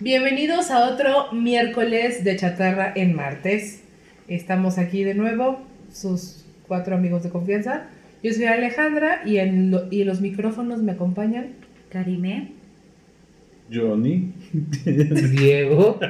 [0.00, 3.82] Bienvenidos a otro miércoles de chatarra en martes.
[4.28, 5.60] Estamos aquí de nuevo,
[5.92, 7.86] sus cuatro amigos de confianza.
[8.22, 11.54] Yo soy Alejandra y en, lo- y en los micrófonos me acompañan.
[11.90, 12.52] Karime.
[13.72, 14.32] Johnny.
[14.84, 15.98] Diego.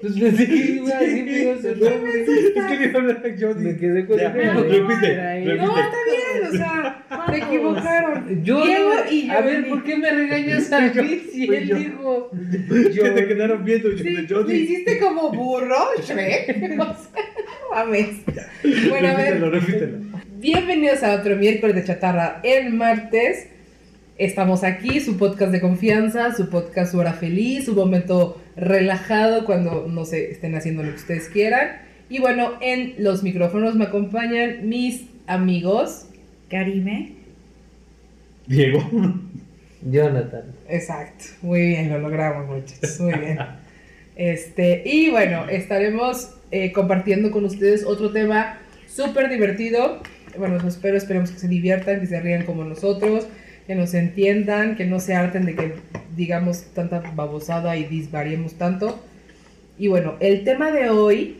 [0.00, 2.22] Pues iba a mi otro nombre.
[2.22, 2.98] Es que dijo
[3.38, 3.64] Johnny.
[3.64, 5.56] Me quedé con Ya, el repite.
[5.56, 8.44] No, está bien, o sea, se equivocaron.
[8.44, 9.68] Yo, Diego y a ver.
[9.68, 11.76] ¿por qué me regañas a mí si él yo.
[11.76, 12.30] dijo?
[12.70, 14.54] Que te quedaron viendo Sí, le Johnny.
[14.54, 16.70] hiciste como burro, Shrek.
[16.76, 16.96] No
[17.76, 18.08] mames.
[18.88, 19.40] Bueno, a ver.
[19.40, 19.98] Repítelo, repítelo.
[20.38, 23.48] Bienvenidos a otro miércoles de chatarra el martes.
[24.20, 29.88] Estamos aquí, su podcast de confianza, su podcast su hora feliz, su momento relajado cuando
[29.88, 31.78] no sé, estén haciendo lo que ustedes quieran.
[32.10, 36.04] Y bueno, en los micrófonos me acompañan mis amigos.
[36.50, 37.12] Karime.
[38.46, 38.86] Diego.
[39.90, 40.54] Jonathan.
[40.68, 43.38] Exacto, muy bien, lo logramos muchachos, muy bien.
[44.16, 50.02] Este, y bueno, estaremos eh, compartiendo con ustedes otro tema súper divertido.
[50.36, 53.26] Bueno, espero, esperemos que se diviertan, que se rían como nosotros,
[53.70, 55.74] que nos entiendan, que no se harten de que
[56.16, 58.98] digamos tanta babosada y disvariemos tanto.
[59.78, 61.36] Y bueno, el tema de hoy,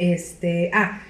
[0.00, 1.02] este, ah,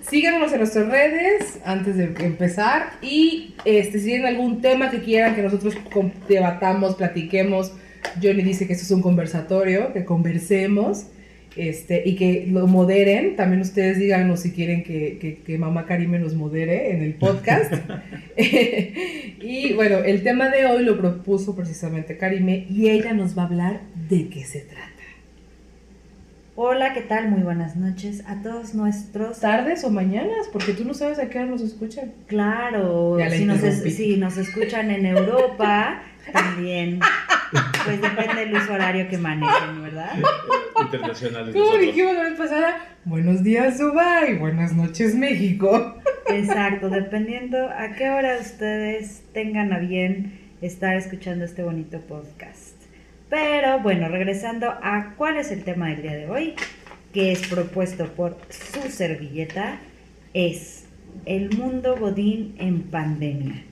[0.00, 5.34] síganos en nuestras redes antes de empezar y este, si tienen algún tema que quieran
[5.34, 5.76] que nosotros
[6.26, 7.74] debatamos, platiquemos,
[8.14, 11.08] Johnny dice que esto es un conversatorio, que conversemos
[11.56, 13.36] este, y que lo moderen.
[13.36, 17.72] También ustedes díganos si quieren que, que, que mamá Karime nos modere en el podcast.
[18.36, 23.46] y bueno, el tema de hoy lo propuso precisamente Karime y ella nos va a
[23.46, 24.86] hablar de qué se trata.
[26.56, 27.30] Hola, ¿qué tal?
[27.30, 29.40] Muy buenas noches a todos nuestros.
[29.40, 30.46] ¿Tardes o mañanas?
[30.52, 32.12] Porque tú no sabes a qué hora nos escuchan.
[32.26, 37.00] Claro, si nos, es- si nos escuchan en Europa, también.
[37.84, 40.12] Pues depende del uso horario que manejen, ¿verdad?
[40.92, 41.54] Internacionales.
[41.54, 45.96] Como dijimos la vez pasada, buenos días Dubai, buenas noches México.
[46.28, 52.76] Exacto, dependiendo a qué hora ustedes tengan a bien estar escuchando este bonito podcast.
[53.28, 56.54] Pero bueno, regresando a cuál es el tema del día de hoy,
[57.12, 59.78] que es propuesto por su servilleta,
[60.34, 60.86] es
[61.24, 63.64] el mundo godín en pandemia.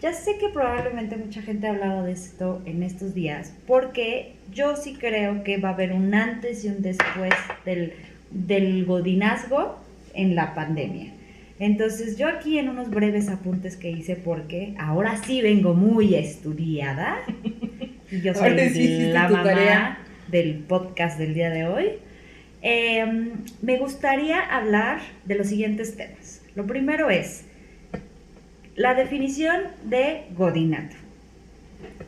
[0.00, 4.76] Ya sé que probablemente mucha gente ha hablado de esto en estos días, porque yo
[4.76, 7.94] sí creo que va a haber un antes y un después del,
[8.30, 9.76] del godinazgo
[10.14, 11.12] en la pandemia.
[11.58, 17.18] Entonces yo aquí en unos breves apuntes que hice, porque ahora sí vengo muy estudiada,
[18.10, 19.98] y yo soy sí la mamá tarea.
[20.28, 21.86] del podcast del día de hoy,
[22.62, 23.32] eh,
[23.62, 26.42] me gustaría hablar de los siguientes temas.
[26.54, 27.47] Lo primero es
[28.78, 30.94] la definición de godinato.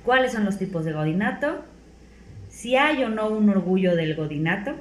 [0.05, 1.65] ¿Cuáles son los tipos de godinato?
[2.49, 4.75] Si hay o no un orgullo del godinato.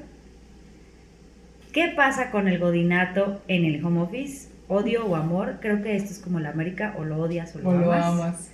[1.74, 4.50] ¿Qué pasa con el godinato en el home office?
[4.68, 5.58] Odio o amor.
[5.62, 8.06] Creo que esto es como la América, o lo odias o lo, O lo amas.
[8.06, 8.52] amas.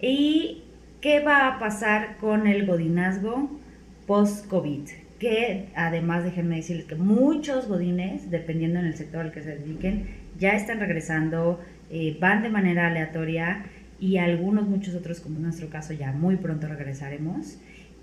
[0.00, 0.64] ¿Y
[1.00, 3.48] qué va a pasar con el godinazgo
[4.06, 4.88] post-COVID?
[5.20, 10.08] Que además déjenme decirles que muchos godines, dependiendo en el sector al que se dediquen,
[10.38, 11.60] ya están regresando,
[11.92, 13.64] eh, van de manera aleatoria
[14.00, 17.58] y algunos, muchos otros, como en nuestro caso, ya muy pronto regresaremos.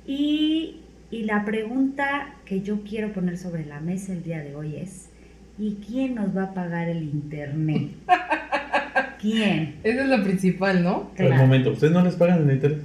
[0.08, 0.78] Y,
[1.12, 5.10] y la pregunta que yo quiero poner sobre la mesa el día de hoy es,
[5.58, 7.90] ¿y quién nos va a pagar el internet?
[9.22, 9.76] ¿Quién?
[9.84, 11.10] Eso es lo principal, ¿no?
[11.10, 11.42] Por el Claro.
[11.44, 12.82] momento, ¿ustedes no les pagan en internet?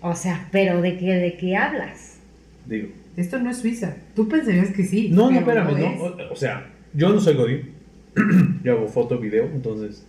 [0.00, 2.18] O sea, pero ¿de qué, de qué hablas?
[2.66, 2.88] Digo.
[3.16, 3.96] Esto no es Suiza.
[4.14, 5.08] Tú pensarías que sí.
[5.10, 5.78] No, no, espérame, es.
[5.78, 6.04] no.
[6.04, 7.70] O, o sea, yo no soy Godín.
[8.64, 10.04] yo hago foto, video, entonces.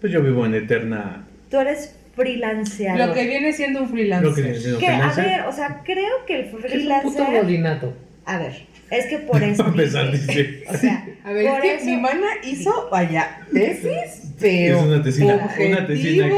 [0.00, 1.24] Pues yo vivo en eterna.
[1.50, 3.08] Tú eres freelanceador.
[3.08, 4.28] Lo que viene siendo un freelancer.
[4.28, 5.24] Lo que viene siendo Que, a freelancer.
[5.24, 7.42] ver, o sea, creo que el ¿Qué es un puto freelancer...
[7.42, 7.94] godinato?
[8.24, 10.32] A ver, es que por eso A pesar dice.
[10.32, 10.64] dice.
[10.68, 14.84] O sea, A ver, por es que eso- mi mana hizo, vaya, tesis, pero Es
[14.84, 16.28] una tesina, objetivo, una tesina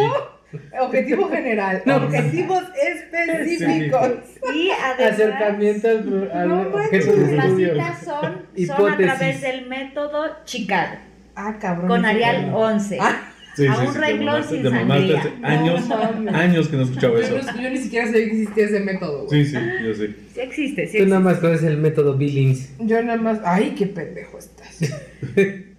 [0.80, 1.96] objetivo general, No.
[1.96, 4.10] objetivos específicos.
[4.54, 5.12] Y además...
[5.12, 10.96] Acercamiento al, al No objeto de Las citas son, son a través del método Chicago,
[11.34, 11.88] Ah, cabrón.
[11.88, 12.58] con Arial no.
[12.58, 12.98] 11.
[13.00, 13.26] Ah,
[13.56, 15.18] Sí, A sí, un sí, renglón sin sandía.
[15.18, 17.52] hace años, No años que no escuchaba Yo, eso.
[17.52, 19.44] no- yo ni siquiera sabía que existía ese método, güey.
[19.44, 20.06] Sí, sí, yo sé.
[20.34, 22.76] Sí existe, sí Tú nada más conoces el método Billings.
[22.78, 23.40] Yo nada más.
[23.44, 24.78] Ay, qué pendejo estás.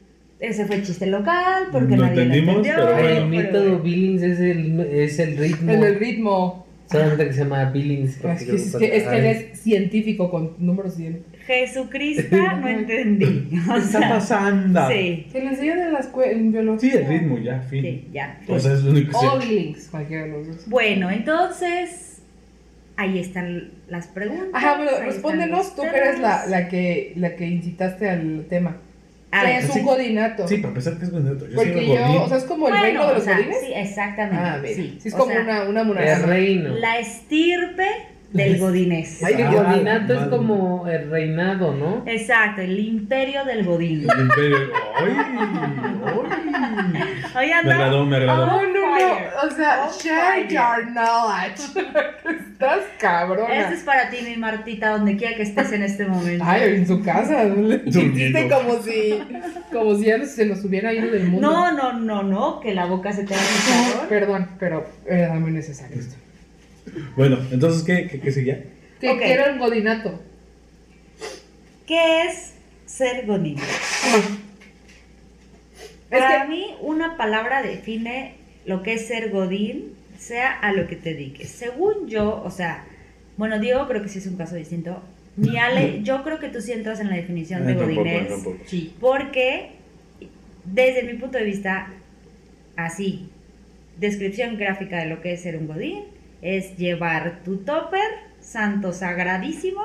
[0.42, 2.86] Ese fue chiste local, porque No nadie entendimos, lo entendió.
[2.86, 3.18] pero bueno.
[3.18, 3.80] el método.
[3.80, 5.72] Billings es el, es el ritmo.
[5.72, 6.66] En el ritmo.
[6.92, 8.18] Solamente que se llama Billings.
[8.26, 11.24] Es que, es que, es que él es científico con números 100.
[11.46, 13.50] Jesucristo, no entendí.
[13.70, 14.88] O ¿Qué está pasando?
[14.90, 16.92] Sí, Se le enseñan en la escuela, en biología.
[16.92, 17.82] Sí, el ritmo, ya, fin.
[17.84, 18.42] sí, ya.
[18.48, 19.48] O sea, es lo único que O sé.
[19.48, 20.68] links, cualquiera de los dos.
[20.70, 22.22] Bueno, entonces,
[22.98, 24.50] ahí están las preguntas.
[24.54, 28.78] Ajá, pero respóndenos, tú que eres la, la, que, la que incitaste al tema.
[29.34, 29.80] A ¿Qué ver, es sí.
[29.80, 30.48] un godinato?
[30.48, 31.48] Sí, para empezar, ¿qué es godinato?
[31.48, 32.18] Yo Porque soy yo, godín.
[32.22, 33.58] o sea, es como el bueno, reino de o los sea, godines.
[33.62, 34.38] sí, exactamente.
[34.46, 34.98] Ah, sí.
[35.02, 36.20] Sí, es O como sea, una, una El monarquía.
[36.26, 36.70] reino.
[36.76, 37.88] La estirpe
[38.34, 39.22] del godines.
[39.24, 42.04] Ay, El qué godinato es como el reinado, ¿no?
[42.06, 44.08] Exacto, el imperio del godín.
[44.10, 44.58] El imperio.
[44.96, 45.14] ¡Ay!
[45.18, 47.04] ¡Ay!
[47.36, 48.46] Oigan, Me agradó, me agradó.
[48.46, 49.48] No, no, no.
[49.48, 50.50] O sea, On share fire.
[50.50, 51.62] your knowledge.
[52.52, 53.54] Estás cabrona.
[53.54, 56.44] Este es para ti, mi Martita, donde quiera que estés en este momento.
[56.48, 57.46] Ay, en su casa.
[57.86, 59.20] Hiciste como si,
[59.72, 61.50] como si ya se nos hubiera ido del mundo.
[61.50, 64.08] no, no, no, no, que la boca se te haga chicharrón.
[64.10, 66.16] Perdón, pero era muy necesario esto.
[67.16, 68.64] Bueno, entonces, ¿qué, qué, qué seguía?
[69.00, 70.20] Que un godinato.
[71.88, 72.54] ¿Qué es
[72.86, 73.58] ser godín?
[73.58, 74.24] Es
[76.10, 78.36] Para que, mí, una palabra define
[78.66, 81.50] lo que es ser godín, sea a lo que te dediques.
[81.50, 82.86] Según yo, o sea,
[83.38, 85.02] bueno, Diego creo que sí es un caso distinto.
[85.36, 88.58] Mi Ale, yo creo que tú sí entras en la definición de Ah, tampoco, tampoco.
[88.66, 88.94] sí.
[89.00, 89.72] Porque,
[90.66, 91.88] desde mi punto de vista,
[92.76, 93.30] así,
[93.98, 96.04] descripción gráfica de lo que es ser un godín,
[96.42, 98.02] es llevar tu topper,
[98.40, 99.82] santo sagradísimo,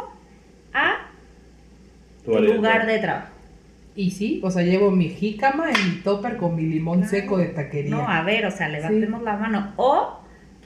[0.73, 1.09] a
[2.25, 3.29] Tu lugar de trabajo.
[3.95, 7.11] Y sí, o sea, llevo mi jícama en mi topper con mi limón Claro.
[7.11, 7.91] seco de taquería.
[7.95, 9.73] No, a ver, o sea, levantemos la mano.
[9.77, 10.21] O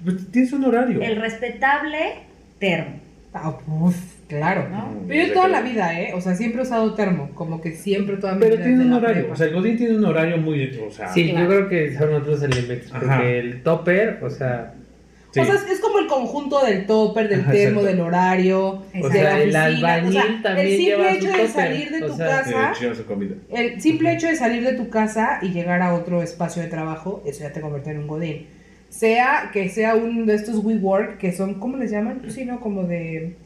[0.04, 1.00] Pues tienes un horario.
[1.02, 1.98] el respetable
[2.58, 2.96] termo.
[3.32, 3.94] Ah, uf,
[4.26, 4.68] claro.
[4.68, 4.92] ¿No?
[5.06, 6.12] Pero yo toda la vida, ¿eh?
[6.14, 7.30] O sea, siempre he usado termo.
[7.34, 8.64] Como que siempre toda mi Pero vida.
[8.64, 9.16] tiene desde un horario.
[9.22, 9.34] prepa.
[9.34, 10.78] O sea, el Godín tiene un horario muy.
[10.84, 11.44] O sea, Sí, claro.
[11.44, 12.90] yo creo que son otros elementos.
[12.90, 14.74] Porque el topper, o sea,
[15.32, 15.40] sí.
[15.40, 17.96] O sea, es, es como el conjunto del topper, del Ajá, termo, exacto.
[17.96, 19.08] del horario, Exacto.
[19.08, 19.64] de la sea, el oficina.
[19.64, 21.48] albañil o sea, también el simple hecho de topper.
[21.48, 22.72] salir de o tu sea, casa,
[23.50, 27.22] el simple hecho de salir de tu casa y llegar a otro espacio de trabajo,
[27.26, 28.46] eso ya te convierte en un godín.
[28.88, 32.18] Sea que sea uno de estos WeWork, que son, ¿cómo les llaman?
[32.20, 32.60] Pues sí, ¿no?
[32.60, 33.36] Como de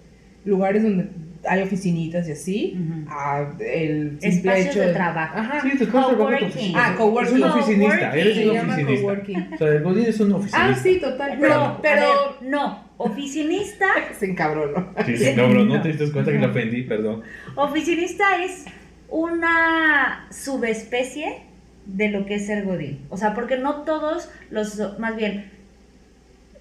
[0.44, 1.06] lugares donde
[1.48, 2.78] hay oficinitas y así.
[2.78, 3.04] Ujú.
[3.08, 5.38] a el simple Espacios hecho de trabajo.
[5.38, 5.60] Ajá.
[5.60, 6.86] Sí, tu casa oficina.
[6.86, 7.36] Ah, coworking.
[7.36, 8.16] Es un oficinista.
[8.16, 9.54] Eres Se un oficinista.
[9.54, 10.66] O sea, el Godín es un oficinista.
[10.66, 11.34] Ah, sí, total.
[11.34, 12.06] No, Pero, pero
[12.40, 12.84] ver, no.
[12.96, 13.86] Oficinista,
[14.18, 14.92] se encabronó.
[15.04, 17.22] Sí, sí, cabrón, no te diste cuenta que lo ofendí, perdón.
[17.56, 18.64] oficinista es
[19.08, 21.42] una subespecie
[21.86, 23.00] de lo que es ser godín.
[23.10, 25.50] O sea, porque no todos los, más bien,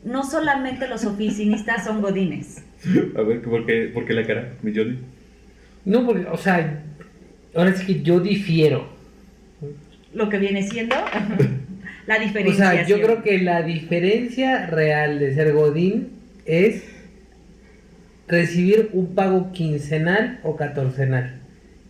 [0.03, 2.63] no solamente los oficinistas son godines.
[3.18, 4.97] A ver, ¿por qué, por qué la cara, mi Jody?
[5.85, 6.83] no, porque, o sea,
[7.56, 8.88] ahora sí que yo difiero.
[10.13, 10.95] Lo que viene siendo
[12.07, 12.85] la O diferenciación.
[12.85, 16.09] sea, yo creo que la diferencia real de ser Godín
[16.45, 16.83] es
[18.27, 21.39] recibir un pago quincenal o catorcenal.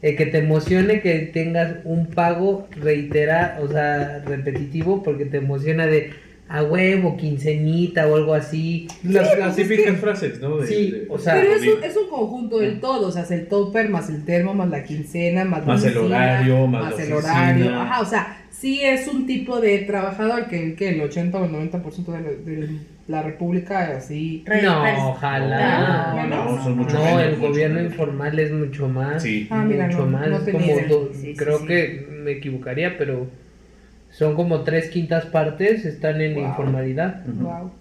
[0.01, 5.88] El que te emocione que tengas un pago reitera, o sea, repetitivo, porque te emociona
[5.88, 6.12] de
[6.50, 8.88] a huevo, quinceñita o algo así.
[9.04, 10.57] Las, las pues es típicas que- frases, ¿no?
[10.57, 13.24] De- Sí, de- o sea, Pero es un, es un conjunto del todo, o sea,
[13.24, 16.98] es el topper, más el termo, más la quincena, más, la Más el horario, más
[16.98, 17.74] la el horario.
[17.81, 21.51] Ajá, o sea, sí es un tipo de trabajador que, que el 80 o el
[21.51, 22.69] 90% de la, de
[23.07, 24.46] la república así...
[24.63, 26.13] No, ojalá.
[26.30, 27.92] No, no, son mucho No, menos, el mucho gobierno menos.
[27.92, 29.24] informal es mucho más.
[29.24, 29.48] Sí.
[29.50, 30.28] Ah, mira, mucho no, más.
[30.30, 30.60] no es como
[31.13, 31.66] Sí, sí, creo sí.
[31.68, 33.28] que me equivocaría, pero
[34.13, 36.45] son como tres quintas partes están en Wow.
[36.45, 37.25] informalidad.
[37.25, 37.71] Wow.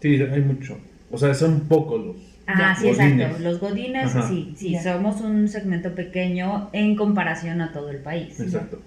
[0.00, 0.78] Sí, hay mucho.
[1.10, 2.16] O sea, son pocos los.
[2.46, 3.12] Ah, sí, Godines.
[3.20, 3.38] exacto.
[3.42, 4.28] Los godines, Ajá.
[4.28, 8.80] sí, sí, somos un segmento pequeño en comparación a todo el país, Exacto.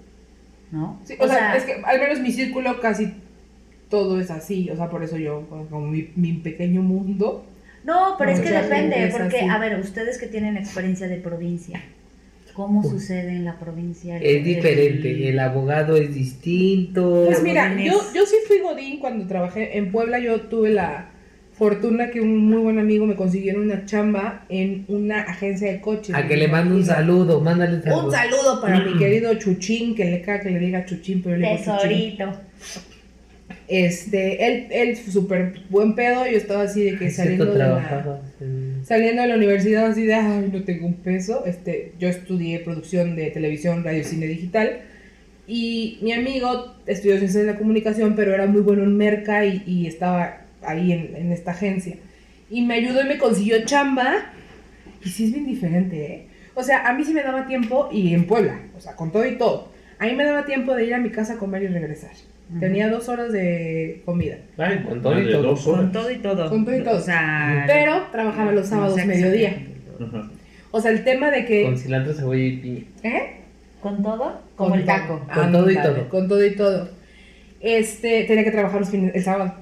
[0.72, 1.00] ¿no?
[1.04, 3.14] Sí, o, sea, es que al menos mi círculo casi
[3.88, 7.46] todo es así, o sea, por eso yo, como mi, mi pequeño mundo,
[7.84, 9.48] No, pero es que depende, porque, así.
[9.48, 11.80] a ver, ustedes que tienen experiencia de provincia,
[12.56, 14.16] ¿cómo sucede en la provincia?
[14.16, 17.24] Es diferente, el- el abogado es distinto.
[17.26, 20.18] Pues mira, yo, yo sí fui Godín cuando trabajé en Puebla.
[20.18, 21.10] Yo tuve la
[21.52, 26.14] fortuna que un muy buen amigo me consiguiera una chamba en una agencia de coches.
[26.14, 28.06] a que le mando un saludo, mándale un saludo.
[28.06, 31.42] Un saludo para mi querido Chuchín, que le caga que le diga Chuchín, pero yo
[31.42, 32.16] le digo Chuchín.
[32.16, 32.40] Tesorito.
[33.68, 38.20] Este, él, él súper buen pedo, yo estaba así de que saliendo de la,
[38.86, 41.44] saliendo de la universidad así de, no tengo un peso.
[41.44, 44.82] Este, yo estudié producción de televisión, radio, cine digital.
[45.48, 49.62] Y mi amigo estudió ciencias de la comunicación, pero era muy bueno en merca y,
[49.66, 51.96] y estaba ahí en, en esta agencia.
[52.48, 54.32] Y me ayudó y me consiguió chamba.
[55.04, 56.26] Y sí es bien diferente, ¿eh?
[56.54, 59.26] O sea, a mí sí me daba tiempo, y en Puebla, o sea, con todo
[59.26, 59.68] y todo.
[59.98, 62.12] A mí me daba tiempo de ir a mi casa a comer y regresar.
[62.60, 64.36] Tenía dos horas de comida.
[64.56, 65.42] Ay, Con todo y todo.
[65.42, 66.48] dos Con todo y todo.
[66.48, 66.96] Con todo y todo.
[66.96, 69.66] O sea, Pero trabajaba los no sábados sé mediodía.
[70.00, 70.30] Ajá.
[70.70, 71.64] O sea, el tema de que...
[71.64, 72.82] Con cilantro, cebolla y piña.
[73.02, 73.22] ¿Eh?
[73.80, 74.40] ¿Con todo?
[74.54, 75.26] Como Con el taco.
[75.32, 76.08] Con todo y todo.
[76.08, 76.88] Con todo y todo.
[77.60, 79.54] Este, tenía que trabajar los fines, el sábado.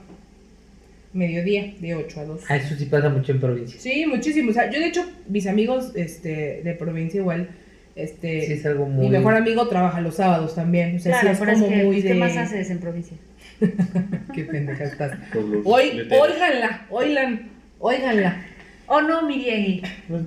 [1.13, 2.45] mediodía, de 8 a 2.
[2.49, 3.79] Ah, eso sí pasa mucho en provincia.
[3.81, 4.51] Sí, muchísimo.
[4.51, 7.49] O sea, yo de hecho, mis amigos este, de provincia igual,
[7.95, 9.07] Sí, este, es algo muy...
[9.07, 10.97] mi mejor amigo trabaja los sábados también.
[10.97, 12.09] O sea, Claro, sí es pero es como que, muy de...
[12.09, 13.17] ¿qué más haces en provincia?
[14.35, 15.17] Qué pendeja estás.
[15.33, 16.29] Por los Oy, letreros.
[16.29, 17.41] óiganla, óiganla,
[17.79, 18.45] óiganla.
[18.87, 19.83] ¿O no, Miriegui?
[20.09, 20.23] Pues,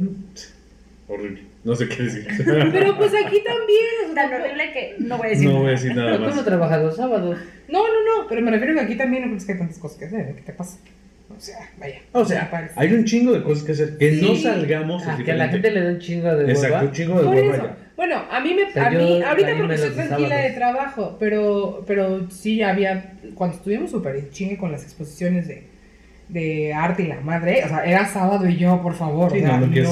[1.09, 1.41] Horrible.
[1.63, 2.25] No sé qué decir.
[2.45, 4.13] Pero pues aquí también.
[4.13, 5.71] sea, Tan horrible que no voy a decir No voy a nada.
[5.71, 6.45] decir nada Pero tú no más.
[6.45, 7.37] trabajas los sábados.
[7.67, 9.97] No, no, no, pero me refiero que aquí también no creo que hay tantas cosas
[9.99, 10.35] que hacer.
[10.35, 10.79] ¿Qué te pasa?
[11.35, 11.99] O sea, vaya.
[12.13, 12.73] O sea, parece.
[12.77, 13.97] hay un chingo de cosas que hacer.
[13.97, 16.87] Que no salgamos Ah, que a la gente le da un chingo de Exacto, hueva.
[16.87, 17.63] un chingo de Por hueva eso.
[17.65, 17.77] ya.
[17.95, 20.35] Bueno, a mí me, O sea, a mí, yo ahorita ahí porque me estoy tranquila
[20.37, 25.63] de trabajo, pero, pero sí había, cuando estuvimos súper chingue con las exposiciones de,
[26.29, 29.41] de arte y la madre, o sea, era sábado y yo, por favor, Sí, o
[29.41, 29.91] sea, no, me quiero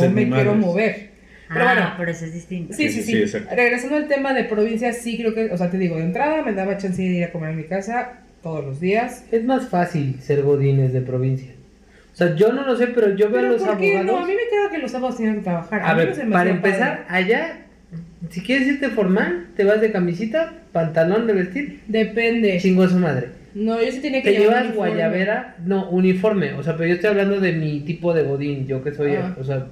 [0.53, 0.55] madres.
[0.55, 1.09] mover.
[1.47, 1.93] Pero ah, bueno.
[1.97, 2.73] pero eso es distinto.
[2.73, 3.17] Sí, Sí, sí, sí, sí.
[3.21, 3.55] exacto.
[3.55, 6.53] Regresando al tema de provincia, sí creo que, o sea, te digo, de entrada me
[6.53, 9.25] daba chance de ir a comer a mi casa todos los días.
[9.31, 11.51] Es más fácil ser godines de provincia.
[12.13, 14.19] O sea, yo no lo sé, pero yo veo a los ¿por qué abogados...
[14.19, 14.23] no?
[14.23, 15.81] A mí me queda que los sábados tienen que trabajar.
[15.83, 17.17] A no ver, se me para empezar, padre.
[17.33, 17.57] allá,
[18.29, 22.59] si quieres irte formal, te vas de camisita, pantalón de vestir, Depende.
[22.59, 23.29] chingo a su madre.
[23.55, 24.89] No, yo sí tenía que Te llevar llevas uniforme.
[24.91, 28.83] guayabera, no, uniforme, o sea, pero yo estoy hablando de mi tipo de godín, yo
[28.83, 29.35] que soy, Ah.
[29.39, 29.65] o sea,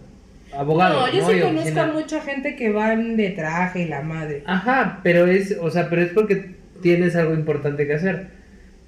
[0.57, 0.99] abogado.
[0.99, 4.41] No, yo sí Y conozco a mucha gente que van de traje y la madre.
[4.47, 8.27] Ajá, pero es, o sea, pero es porque tienes algo importante que hacer.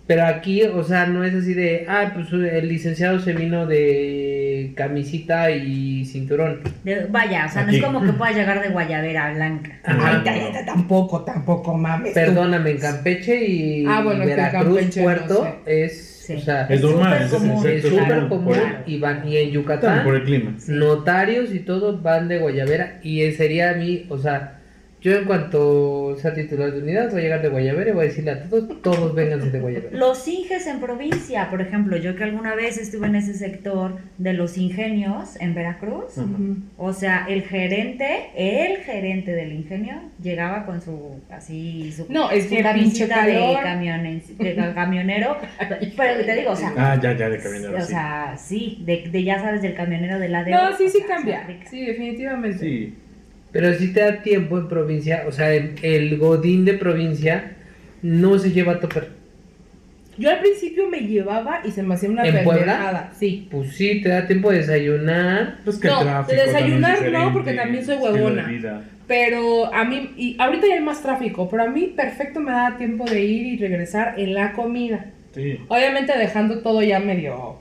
[0.08, 4.72] Pero aquí, o sea, no es así de, ah, pues el licenciado se vino de
[4.76, 6.60] camisita y cinturón.
[6.84, 9.72] De- vaya, o sea, no es como que puedas llegar de guayabera blanca.
[9.84, 10.18] Ajá.
[10.18, 12.14] Ay, ya, ya, ya, tampoco, tampoco mames.
[12.14, 16.34] Perdóname, en Campeche y Ah, bueno, Veracruz, Campeche no Puerto, es, Sí.
[16.36, 17.52] o sea, Es normal, súper es, común.
[17.68, 18.56] exacto, es súper común
[18.88, 20.54] y van, y en Yucatán, por el clima.
[20.68, 24.60] notarios y todo van de Guayabera y sería a mí, o sea,
[25.06, 28.08] yo en cuanto sea titular de unidad voy a llegar de Guayabera y voy a
[28.08, 29.96] decirle a todos, todos vénganse de Guayabera.
[29.96, 34.34] Los inges en provincia, por ejemplo, yo que alguna vez estuve en ese sector de
[34.34, 36.16] los ingenios en Veracruz,
[36.78, 39.94] o sea, el gerente, el gerente del ingenio,
[40.24, 43.14] llegaba con su, así, su, No, es su que pinche de,
[43.64, 45.38] camiones- de camionero,
[45.96, 47.78] pero te digo, o sea, Ah, ya, ya, de camionero.
[47.78, 47.88] o sí.
[47.88, 51.46] sea, sí, de, de ya sabes, del camionero de la de No, sí, sí cambia.
[51.70, 52.58] Sí, definitivamente.
[52.58, 52.96] Sí.
[53.56, 57.54] Pero si te da tiempo en provincia, o sea, el, el godín de provincia
[58.02, 59.12] no se lleva a topper.
[60.18, 62.64] Yo al principio me llevaba y se me hacía una ¿En Puebla?
[62.74, 63.12] pendejada.
[63.18, 63.48] Sí.
[63.50, 65.60] Pues sí, te da tiempo de desayunar.
[65.64, 68.44] Pues que No, el tráfico de desayunar no, porque también soy huevona.
[68.44, 68.84] vida.
[69.08, 72.76] Pero a mí, y ahorita ya hay más tráfico, pero a mí perfecto me da
[72.78, 75.06] tiempo de ir y regresar en la comida.
[75.34, 75.62] Sí.
[75.70, 77.56] Obviamente dejando todo ya medio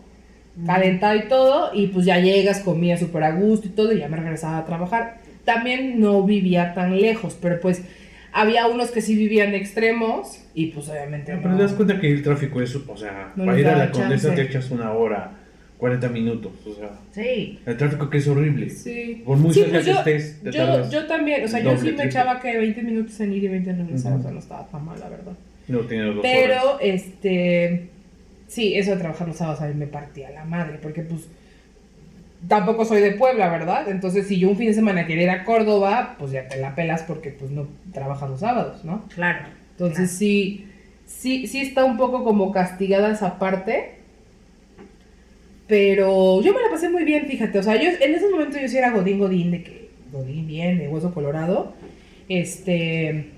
[0.67, 4.09] calentado y todo, y pues ya llegas, comía súper a gusto y todo, y ya
[4.09, 5.23] me regresaba a trabajar.
[5.45, 7.83] También no vivía tan lejos, pero pues
[8.33, 11.43] había unos que sí vivían extremos, y pues obviamente no.
[11.43, 13.91] pero te das cuenta que el tráfico es, o sea, No para ir a la
[13.91, 14.43] condesa chance.
[14.43, 15.33] te echas una hora,
[15.79, 18.71] 40 minutos, o sea, Sí, el tráfico que es horrible.
[18.71, 19.23] Sí.
[19.25, 21.71] Por muy Sí, cerca pues que yo, estés, te yo, yo también, o sea, yo
[21.73, 22.05] sí me triple.
[22.07, 24.85] echaba que 20 minutos en ir y 20 en regresar, o sea, no estaba tan
[24.85, 25.33] mal, la verdad.
[25.69, 26.33] No tienes dos horas.
[26.35, 27.89] Pero, este,
[28.49, 31.23] sí, eso de trabajar los sábados a mí me partía la madre, porque pues
[32.49, 33.89] tampoco soy de Puebla, ¿verdad?
[33.89, 36.75] Entonces, si yo un fin de semana quería ir a Córdoba, pues ya te la
[36.75, 39.05] pelas porque pues no trabajas los sábados, ¿no?
[39.15, 39.47] claro.
[39.73, 40.67] Entonces, sí,
[41.05, 43.95] sí, sí está un poco como castigada esa parte.
[45.67, 47.59] Pero yo me la pasé muy bien, fíjate.
[47.59, 50.79] O sea, yo en ese momento yo sí era Godín Godín, de que Godín bien,
[50.79, 51.73] de hueso colorado.
[52.29, 53.31] Este.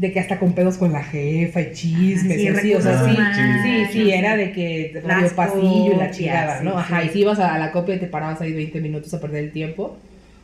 [0.00, 3.04] De que hasta con pedos con la jefa y chismes Sí, y así, o sea,
[3.04, 6.78] sí, sí, era de que radio pasillo y la chingada, ¿no?
[6.78, 7.08] Ajá, sí.
[7.08, 9.52] y si ibas a la copia y te parabas ahí 20 minutos a perder el
[9.52, 9.96] tiempo.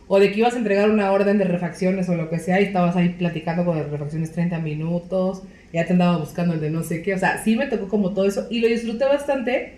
[0.09, 2.65] O de que ibas a entregar una orden de refacciones o lo que sea y
[2.65, 6.83] estabas ahí platicando con las refacciones 30 minutos, ya te andaba buscando el de no
[6.83, 7.15] sé qué.
[7.15, 9.73] O sea, sí me tocó como todo eso y lo disfruté bastante,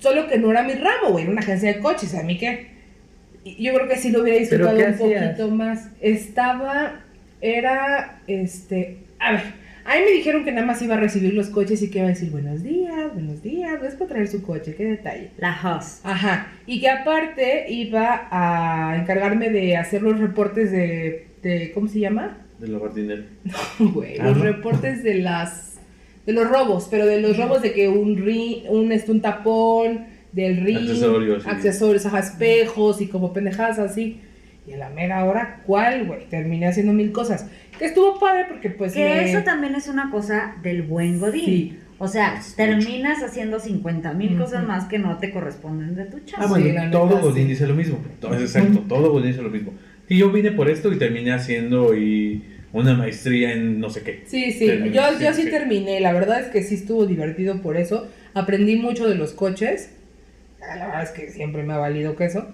[0.00, 2.74] solo que no era mi ramo, güey, era una agencia de coches, a mí qué.
[3.44, 5.24] Yo creo que sí lo hubiera ¿Pero disfrutado un hacías?
[5.36, 5.88] poquito más.
[6.00, 7.00] Estaba,
[7.40, 9.42] era, este, a ver,
[9.84, 12.06] a mí me dijeron que nada más iba a recibir los coches y que iba
[12.06, 15.30] a decir buenos días, buenos días, es para traer su coche, qué detalle.
[15.38, 16.04] La host.
[16.04, 22.00] Ajá, y que aparte iba a encargarme de hacer los reportes de, de ¿cómo se
[22.00, 22.38] llama?
[22.58, 23.22] De lavar dinero.
[23.78, 24.44] Güey, Ah, los ¿no?
[24.44, 25.74] reportes de las,
[26.24, 30.06] de los robos, pero de los robos de que un ri, un, este, un tapón,
[30.32, 31.48] del ring, Accesorios, sí.
[31.48, 34.20] accesorios, ajá, espejos y como pendejadas así.
[34.66, 36.28] Y a la mera hora, ¿cuál, güey?
[36.28, 37.46] Terminé haciendo mil cosas.
[37.78, 41.44] Que estuvo padre porque pues Que me- eso también es una cosa del buen Godín.
[41.44, 41.78] Sí.
[41.98, 46.20] O sea, terminas haciendo 50 mil cosas más que no te corresponden de tu Ah,
[46.26, 46.46] chamba.
[46.48, 47.48] bueno, Sí, la todo neta, Godín sí.
[47.50, 47.98] dice lo mismo.
[48.20, 49.72] Todo- es exacto, todo Godín dice lo mismo.
[50.08, 54.22] Y yo vine por esto y terminé haciendo y una maestría en no sé qué.
[54.26, 55.50] Sí, sí, Terminé, yo, yo sí, sí, sí.
[55.50, 58.08] terminé, la verdad es que sí estuvo divertido por eso.
[58.34, 59.90] aprendí mucho de los coches.
[60.60, 62.46] Ah, La verdad es que siempre me ha valido queso.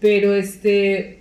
[0.00, 1.17] Pero este,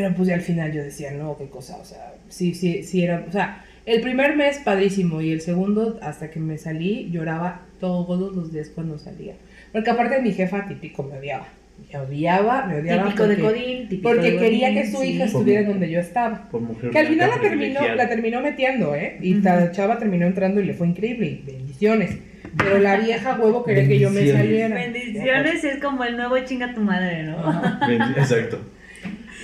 [0.00, 3.02] pero pues ya al final yo decía, no, qué cosa, o sea, sí, sí, sí
[3.02, 7.62] era, o sea, el primer mes padrísimo y el segundo, hasta que me salí, lloraba
[7.80, 9.34] todos los días cuando salía.
[9.72, 11.48] Porque aparte mi jefa típico me odiaba.
[11.92, 13.04] Me odiaba, me odiaba.
[13.04, 15.08] Típico de porque- Godín, típico Porque de quería Godín, que su sí.
[15.08, 16.48] hija estuviera donde yo estaba.
[16.50, 19.18] Por mujer Que al final la terminó, la terminó metiendo, ¿eh?
[19.20, 19.44] Y Ujú.
[19.44, 21.40] la chava terminó entrando y le fue increíble.
[21.46, 22.18] Bendiciones.
[22.56, 24.74] Pero la vieja huevo quería que yo me saliera.
[24.76, 27.38] Bendiciones es como el nuevo chinga tu madre, ¿no?
[27.38, 27.80] Ajá.
[28.16, 28.60] Exacto.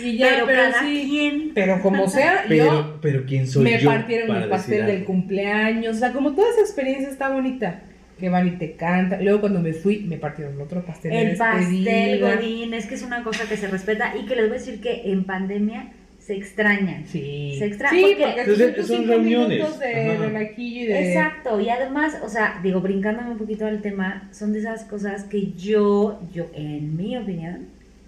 [0.03, 1.07] Y ya, pero, pero, cada sí.
[1.11, 1.51] quien.
[1.55, 5.97] Pero como sea, Pero, yo pero ¿quién soy me yo partieron mi pastel del cumpleaños.
[5.97, 7.81] O sea, como toda esa experiencia está bonita.
[8.19, 9.25] Que van y te cantan.
[9.25, 11.11] Luego cuando me fui, me partieron otro pastel.
[11.13, 12.21] de El pastel.
[12.21, 14.81] Godín es que es una cosa que se respeta y que les voy a decir
[14.81, 15.89] que en pandemia
[16.21, 17.05] se extrañan.
[17.07, 17.57] Sí.
[17.59, 19.59] Se extra- Sí, porque- porque son son reuniones.
[19.59, 20.25] minutos de Ajá.
[20.27, 21.09] relajillo y de...
[21.13, 25.25] Exacto, y además, o sea, digo, brincándome un poquito al tema, son de esas cosas
[25.25, 27.67] que yo, yo, en mi opinión,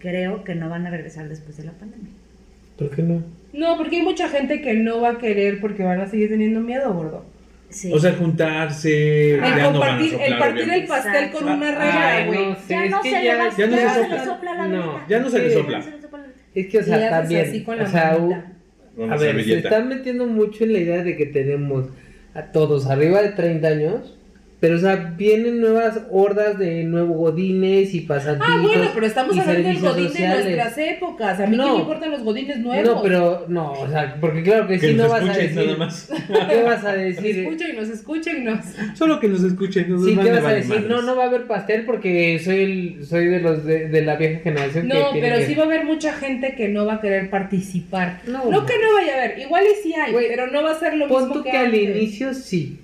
[0.09, 2.11] creo que no van a regresar después de la pandemia.
[2.79, 3.23] ¿Por qué no?
[3.53, 6.61] No, porque hay mucha gente que no va a querer porque van a seguir teniendo
[6.61, 7.25] miedo, gordo.
[7.71, 7.91] Sí.
[7.93, 9.35] O sea, juntarse.
[9.35, 10.89] El ya no van a compartir, soplar, el partir el obviamente.
[10.89, 12.47] pastel con una regla, güey.
[12.47, 15.09] no ya no que se le ya- va, ya no se le sopla la No.
[15.09, 15.85] Ya no se le sopla.
[16.55, 17.49] Es que, o sea, también.
[17.49, 18.47] así con la o sea, manita.
[18.97, 21.87] u- Con a ver, se están metiendo mucho en la idea de que tenemos
[22.35, 24.16] a todos arriba de 30 años.
[24.59, 28.49] Pero, o sea, vienen nuevas hordas de nuevos godines y pasantitos.
[28.51, 30.45] Ah, bueno, pero estamos hablando del godín sociales.
[30.47, 31.41] de nuestras épocas.
[31.41, 31.65] A mí No.
[31.67, 32.87] qué me importan los godines nuevos.
[32.97, 35.67] No, pero, no, o sea, porque claro que Que sí no vas a escuchen decir.
[35.67, 36.09] nada más.
[36.49, 37.39] ¿Qué vas a Nos decir?
[37.41, 38.61] escuchen, nos escuchen,
[38.95, 39.91] Solo que nos escuchen.
[39.91, 40.87] Nos Sí, ¿qué vas a decir?
[40.89, 44.17] No, no va a haber pastel porque soy el, soy de los de, de la
[44.17, 46.87] vieja generación que No, tiene pero que- sí va a haber mucha gente que no
[46.87, 48.21] va a querer participar.
[48.27, 50.79] No, No que no vaya a haber, igual y sí hay, pero no va a
[50.79, 52.79] ser lo Pon mismo tú que, que al inicio sí.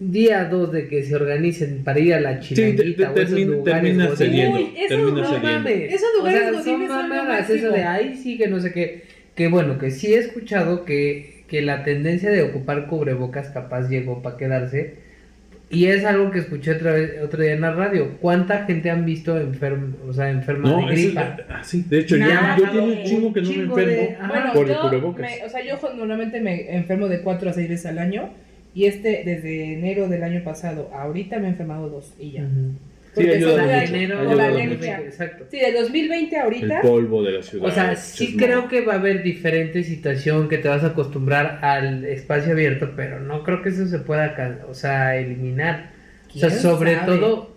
[0.00, 3.14] Día 2 de que se organicen para ir a la Sí, te- te- chilanguita o
[3.16, 4.18] esos termina- lugares termina godines.
[4.18, 4.56] cediendo.
[4.58, 5.48] Uy, eso termina no cediendo.
[5.58, 5.92] mames.
[5.92, 9.02] Esos lugares o sea, son mamadas, eso de ay sí que no sé qué.
[9.34, 14.22] Que bueno, que sí he escuchado que, que la tendencia de ocupar cubrebocas capaz llegó
[14.22, 14.94] para quedarse.
[15.72, 18.16] Y es algo que escuché otra vez, otro día en la radio.
[18.20, 21.36] ¿Cuánta gente han visto enferma, o sea, enferma No, de eso es- gripa?
[21.48, 23.82] ah, sí, de hecho, yo, Nada, yo tengo un chingo que no me Chingo de-
[23.82, 24.28] enfermo Ajá.
[24.32, 25.20] Bueno, por el yo, cubrebocas.
[25.30, 28.30] me- o sea, yo normalmente me enfermo de 4 a 6 veces al año.
[28.74, 32.42] Y este, desde enero del año pasado, ahorita me he enfermado dos y ya.
[32.42, 32.72] Ujú.
[33.12, 34.96] Porque ayuda son de- mucho, enero, la ayuda alergia.
[34.96, 35.06] mucho.
[35.08, 35.44] Exacto.
[35.50, 36.80] Sí, de 2020 a El ahorita.
[36.82, 37.66] polvo de la ciudad.
[37.68, 41.58] O sea, sí creo que va a haber diferente situación, que te vas a acostumbrar
[41.64, 45.90] al espacio abierto, pero no creo que eso se pueda, o sea, eliminar.
[46.32, 47.06] O sea, ¿Quién sobre sabe?
[47.18, 47.50] todo,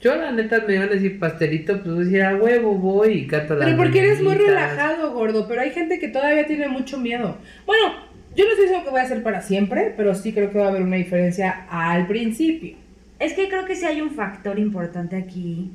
[0.00, 3.12] yo la neta me iban a decir pastelito, pues voy a decir a huevo voy
[3.12, 5.48] y canto las Pero porque eres muy relajado, gordo.
[5.48, 7.38] Pero hay gente que todavía tiene mucho miedo.
[7.66, 10.58] Bueno, yo no estoy diciendo que voy a hacer para siempre, pero sí creo que
[10.58, 12.76] va a haber una diferencia al principio.
[13.18, 15.70] Es que creo que sí hay un factor importante aquí,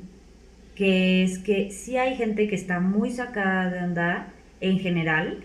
[0.74, 4.28] que es que sí hay gente que está muy sacada de onda
[4.60, 5.38] en general,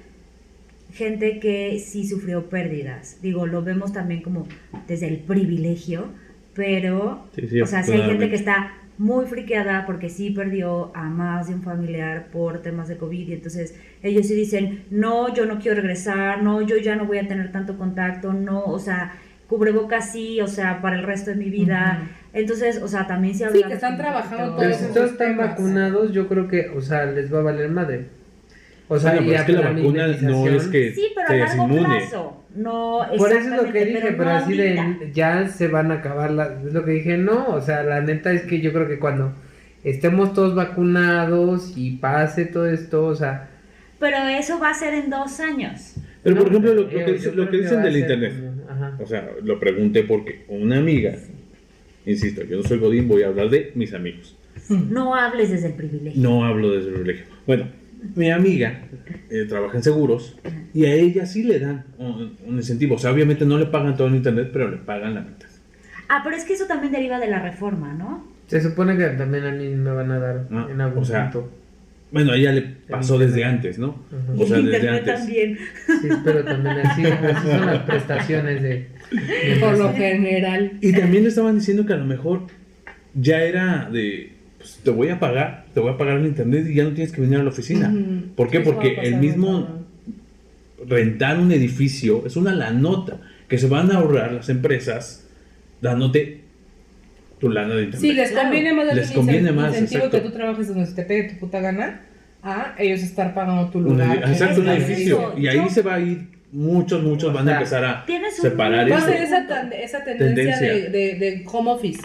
[0.94, 3.20] gente que sí sufrió pérdidas.
[3.22, 4.48] Digo, lo vemos también como
[4.88, 6.10] desde el privilegio,
[6.54, 10.92] pero, Sí, sí, o sea, sí hay gente que está muy friqueada porque sí perdió
[10.96, 15.34] a más de un familiar por temas de COVID y entonces ellos sí dicen, no,
[15.34, 18.80] yo no quiero regresar, no, yo ya no voy a tener tanto contacto, no, o
[18.80, 19.14] sea,
[19.48, 22.10] cubrebocas sí, o sea, para el resto de mi vida.
[22.34, 25.28] Entonces, o sea, también se habla que están trabajando Pero todos si esos todos están
[25.36, 25.50] temas.
[25.52, 28.06] vacunados, yo creo que, o sea, les va a valer madre.
[28.88, 31.64] O sea, Bueno, pero es que la vacuna no es que Sí, pero a largo
[31.64, 31.86] inmune.
[32.00, 32.43] plazo.
[32.56, 35.96] No, Por eso es lo que dije, pero, no así de ya se van a
[35.96, 36.64] acabar las...
[36.66, 39.34] Es lo que dije, no, o sea, la neta es que yo creo que cuando
[39.84, 43.50] estemos todos vacunados y pase todo esto, o sea...
[44.00, 45.96] Pero eso va a ser en dos años.
[46.24, 48.34] Pero, por ejemplo, lo, que, dice- lo que dicen del internet.
[48.70, 48.98] ajá.
[49.02, 51.16] O sea, lo pregunté porque una amiga,
[52.06, 54.38] insisto, yo no soy Godín, voy a hablar de mis amigos.
[54.70, 56.22] No hables desde el privilegio.
[56.22, 57.26] No hablo desde el privilegio.
[57.48, 57.68] Bueno,
[58.16, 58.82] mi amiga
[59.30, 60.38] eh, trabaja en seguros
[60.74, 62.96] y a ella sí le dan un, un incentivo.
[62.96, 65.48] O sea, obviamente no le pagan todo el internet, pero le pagan la mitad.
[66.10, 68.28] Ah, pero es que eso también deriva de la reforma, ¿no?
[68.48, 71.32] Se supone que también a mí me van a dar Ah, en algún o sea,
[71.32, 71.52] punto.
[72.12, 73.98] Bueno, a ella le pasó desde antes, ¿no?
[74.12, 74.44] Ujú.
[74.44, 75.20] O sea, desde Internet antes.
[75.20, 75.58] también.
[75.88, 78.70] Sí, pero también así, así son las prestaciones de...
[79.12, 80.74] de Por lo general.
[80.82, 82.42] Y también le estaban diciendo que a lo mejor
[83.16, 86.76] ya era de, pues, te voy a pagar, te voy a pagar el internet y
[86.76, 87.90] ya no tienes que venir a la oficina.
[87.90, 88.36] Ujú.
[88.36, 88.58] ¿Por qué?
[88.60, 89.68] Eso Porque el mismo
[90.88, 95.28] rentar un edificio es una lanota que se van a ahorrar las empresas
[95.82, 96.42] dándote
[97.40, 98.02] tu lana de internet.
[98.02, 98.48] Sí, les Claro.
[98.50, 100.18] conviene más Les conviene más, incentivo exacto.
[100.24, 102.02] que tú trabajes donde se te pegue tu puta gana
[102.42, 104.18] a ellos estar pagando tu lugar.
[104.30, 105.30] exacto, un edificio.
[105.32, 107.84] eso, Y ahí yo- se va a ir muchos, muchos O van sea, a empezar
[107.86, 109.08] a separar Va a eso.
[109.08, 110.60] ser esa, tendencia, Tendencia.
[110.74, 112.02] De, de, de home office.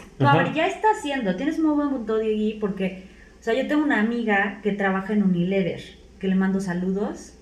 [0.54, 1.36] Ya está haciendo.
[1.36, 3.02] Tienes un muy buen punto, Diegui, porque,
[3.40, 5.80] o sea, yo tengo una amiga que trabaja en Unilever,
[6.18, 7.34] que le mando saludos.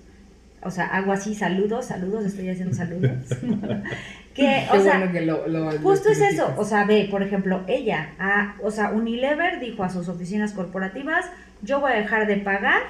[0.63, 3.11] O sea, hago así, saludos, saludos, estoy haciendo saludos.
[4.33, 7.07] que, o Qué sea, bueno que lo, lo- lo Justo es eso, o sea, ve,
[7.09, 11.25] por ejemplo, ella, a- o sea, Unilever dijo a sus oficinas corporativas,
[11.61, 12.81] yo voy a dejar de pagar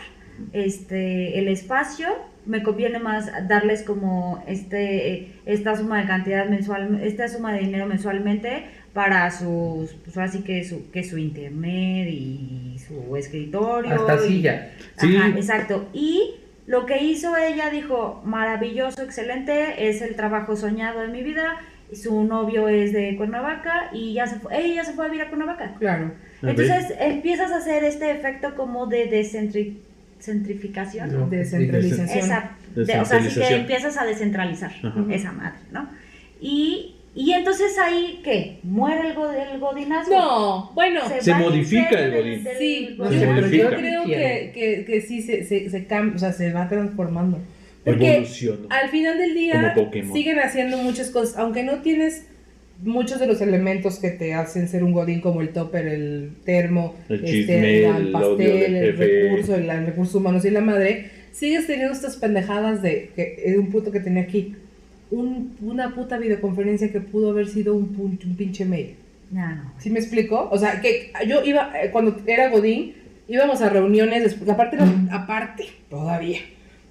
[0.53, 2.07] este el espacio,
[2.45, 7.85] me conviene más darles como este esta suma de cantidad mensual, esta suma de dinero
[7.87, 8.65] mensualmente
[8.97, 13.93] para sus, pues ahora sí que su, que su internet y su escritorio.
[13.93, 14.71] Hasta y- silla.
[14.99, 15.15] Sí.
[15.15, 15.87] Ajá, exacto.
[15.93, 16.31] Y
[16.65, 21.57] lo que hizo ella dijo, maravilloso, excelente, es el trabajo soñado de mi vida.
[21.93, 25.29] Su novio es de Cuernavaca y ya se fue, ella se fue a vivir a
[25.29, 25.75] Cuernavaca.
[25.77, 26.11] Claro.
[26.41, 29.77] Entonces empiezas a hacer este efecto como de descentri-
[30.19, 31.13] centrificación.
[31.13, 31.27] No.
[31.29, 32.17] Descentralización.
[32.17, 35.05] Esa, de- o sea, sí que empiezas a descentralizar Ajá.
[35.11, 35.87] esa madre, ¿no?
[36.41, 38.59] Y, y entonces ahí, ¿qué?
[38.63, 40.11] ¿Muere el, go- el godinazo?
[40.11, 41.01] No, bueno.
[41.19, 42.43] Se modifica el del- godín.
[42.43, 43.63] del Sí, No yo, Se sé, pero modifica.
[43.71, 47.39] yo creo que, que, que sí se, se, se cambia, o sea, se va transformando.
[47.83, 48.67] Porque Evoluciona.
[48.69, 49.73] al final del día
[50.13, 52.25] siguen haciendo muchas cosas, aunque no tienes
[52.83, 56.95] muchos de los elementos que te hacen ser un godín como el topper, el termo,
[57.09, 61.09] El este, chisme, el pastel, del el recurso, el, el recurso humanos y la madre,
[61.31, 64.53] sigues teniendo estas pendejadas de que es un puto que tenía aquí.
[65.09, 68.95] Un- una puta videoconferencia que pudo haber sido un, un pinche mail.
[69.31, 69.71] Ya no.
[69.77, 70.47] ¿Sí me explico?
[70.51, 72.93] O sea, que yo iba, eh, cuando era Godín,
[73.27, 76.39] íbamos a reuniones, después, aparte, era- aparte, todavía,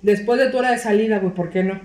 [0.03, 1.81] después de tu hora de salida, güey, ¿por qué no?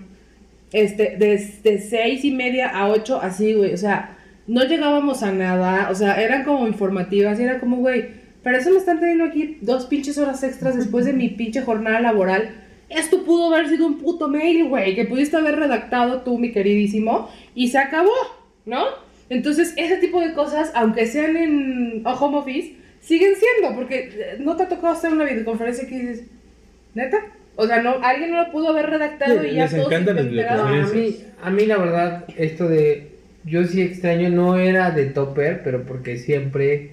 [0.73, 4.17] Este, de, seis y media a ocho, así, güey, o sea,
[4.47, 8.05] no llegábamos a nada, o sea, eran como informativas y era como, güey,
[8.41, 11.99] pero eso me están teniendo aquí dos pinches horas extras después de mi pinche jornada
[12.01, 12.51] laboral.
[12.95, 17.29] Esto pudo haber sido un puto mail, güey, que pudiste haber redactado tú, mi queridísimo,
[17.55, 18.13] y se acabó,
[18.65, 18.83] ¿no?
[19.29, 24.55] Entonces, ese tipo de cosas, aunque sean en home office, siguen siendo, porque eh, no
[24.57, 26.23] te ha tocado hacer una videoconferencia que dices,
[26.93, 27.17] ¿neta?
[27.55, 30.15] O sea, no, alguien no lo pudo haber redactado Sí, y ya les todos encantan
[30.15, 30.69] las enterados.
[30.69, 33.11] No, a mí, a mí la verdad, esto de.
[33.43, 36.91] Yo sí extraño, no era de topper, pero porque siempre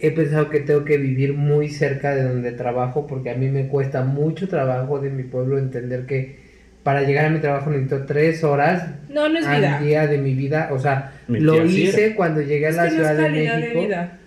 [0.00, 3.66] he pensado que tengo que vivir muy cerca de donde trabajo, porque a mí me
[3.68, 6.36] cuesta mucho trabajo de mi pueblo entender que
[6.84, 9.76] para llegar a mi trabajo necesito tres horas No, no es vida.
[9.78, 10.68] al día de mi vida.
[10.72, 13.22] O sea, Mi lo sí hice cuando llegué a Es la que no Ciudad es
[13.22, 14.18] de México vida.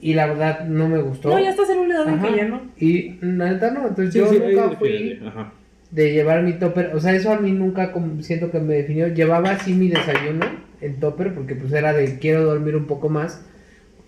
[0.00, 1.30] y la verdad no me gustó.
[1.30, 2.28] No, ya estás en una edad en Ajá.
[2.28, 2.62] que ya no.
[2.78, 5.52] Y neta no, entonces Sí, yo sí, nunca fui ajá.
[5.90, 9.08] de llevar mi topper, o sea, eso a mí nunca como siento que me definió.
[9.08, 10.46] Llevaba así mi desayuno
[10.80, 13.44] en topper porque pues era de quiero dormir un poco más,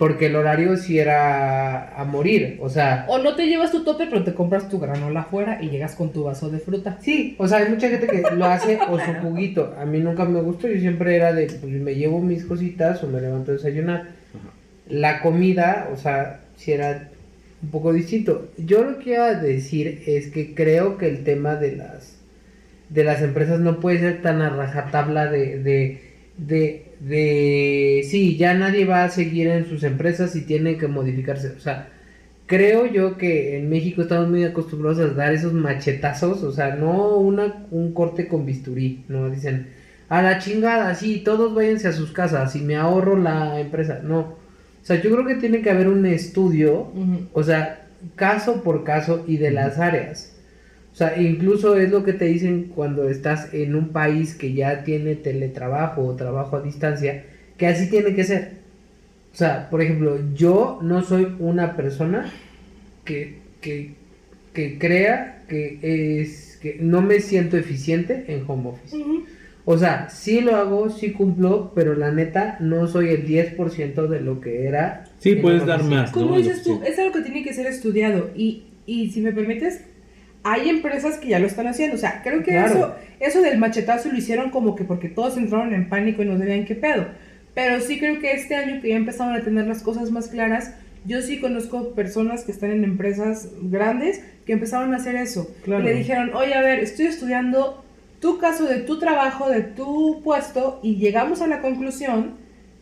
[0.00, 4.06] porque el horario sí era a morir, o sea, O no te llevas tu tope,
[4.06, 6.96] pero te compras tu granola afuera y llegas con tu vaso de fruta.
[7.02, 9.74] sí, o sea, hay mucha gente que lo hace o su juguito.
[9.78, 13.08] A mí nunca me gustó, yo siempre era de pues me llevo mis cositas o
[13.08, 14.08] me levanto a desayunar.
[14.88, 17.10] La comida, o sea, si era
[17.62, 18.48] un poco distinto.
[18.56, 22.16] Yo lo que iba a decir es que creo que el tema de las
[22.88, 26.00] de las empresas no puede ser tan a rajatabla de, de,
[26.38, 31.48] de, de sí, ya nadie va a seguir en sus empresas y tiene que modificarse.
[31.56, 31.88] O sea,
[32.46, 37.16] creo yo que en México estamos muy acostumbrados a dar esos machetazos, o sea, no
[37.16, 39.68] una, un corte con bisturí, no dicen
[40.10, 44.00] a la chingada, sí, todos váyanse a sus casas y me ahorro la empresa.
[44.02, 44.18] No.
[44.20, 44.36] O
[44.82, 46.92] sea, yo creo que tiene que haber un estudio
[47.32, 47.86] o sea,
[48.16, 50.29] caso por caso y de las áreas.
[51.00, 54.84] O sea, incluso es lo que te dicen cuando estás en un país que ya
[54.84, 57.24] tiene teletrabajo o trabajo a distancia,
[57.56, 58.50] que así tiene que ser.
[59.32, 62.30] O sea, por ejemplo, yo no soy una persona
[63.06, 63.94] que, que,
[64.52, 68.98] que crea que es que no me siento eficiente en home office.
[69.64, 74.20] O sea, sí lo hago, sí cumplo, pero la neta no soy el 10% de
[74.20, 75.04] lo que era.
[75.18, 76.10] Sí, puedes dar más.
[76.10, 76.36] Como ¿no?
[76.36, 76.90] dices tú, Sí.
[76.92, 78.28] es algo que tiene que ser estudiado.
[78.36, 79.80] Y, y si me permites,
[80.42, 81.96] hay empresas que ya lo están haciendo.
[81.96, 82.66] O sea, creo que Claro.
[82.74, 86.38] eso, eso del machetazo lo hicieron como que porque todos entraron en pánico y no
[86.38, 87.07] sabían qué pedo.
[87.55, 90.72] Pero sí creo que este año que ya empezaron a tener las cosas más claras,
[91.05, 95.53] yo sí conozco personas que están en empresas grandes que empezaron a hacer eso.
[95.64, 95.83] Claro.
[95.85, 97.85] Le dijeron, oye, a ver, estoy estudiando
[98.20, 102.35] tu caso de tu trabajo, de tu puesto, y llegamos a la conclusión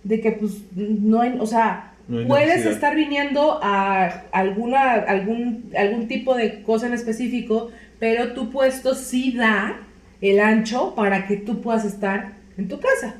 [0.04, 6.08] de que pues no hay, o sea, No puedes estar viniendo a alguna, algún, algún
[6.08, 9.88] tipo de cosa en específico, pero tu puesto sí da
[10.20, 13.16] el ancho para que tú puedas estar en tu casa,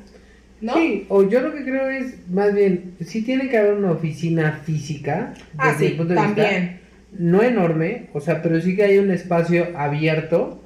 [0.61, 0.73] ¿no?
[0.73, 4.61] Sí, o yo lo que creo es, más bien, sí tiene que haber una oficina
[4.65, 5.33] física.
[5.57, 6.81] Ah, desde sí, punto de vista, también.
[7.11, 10.61] no enorme, o sea, pero sí que hay un espacio abierto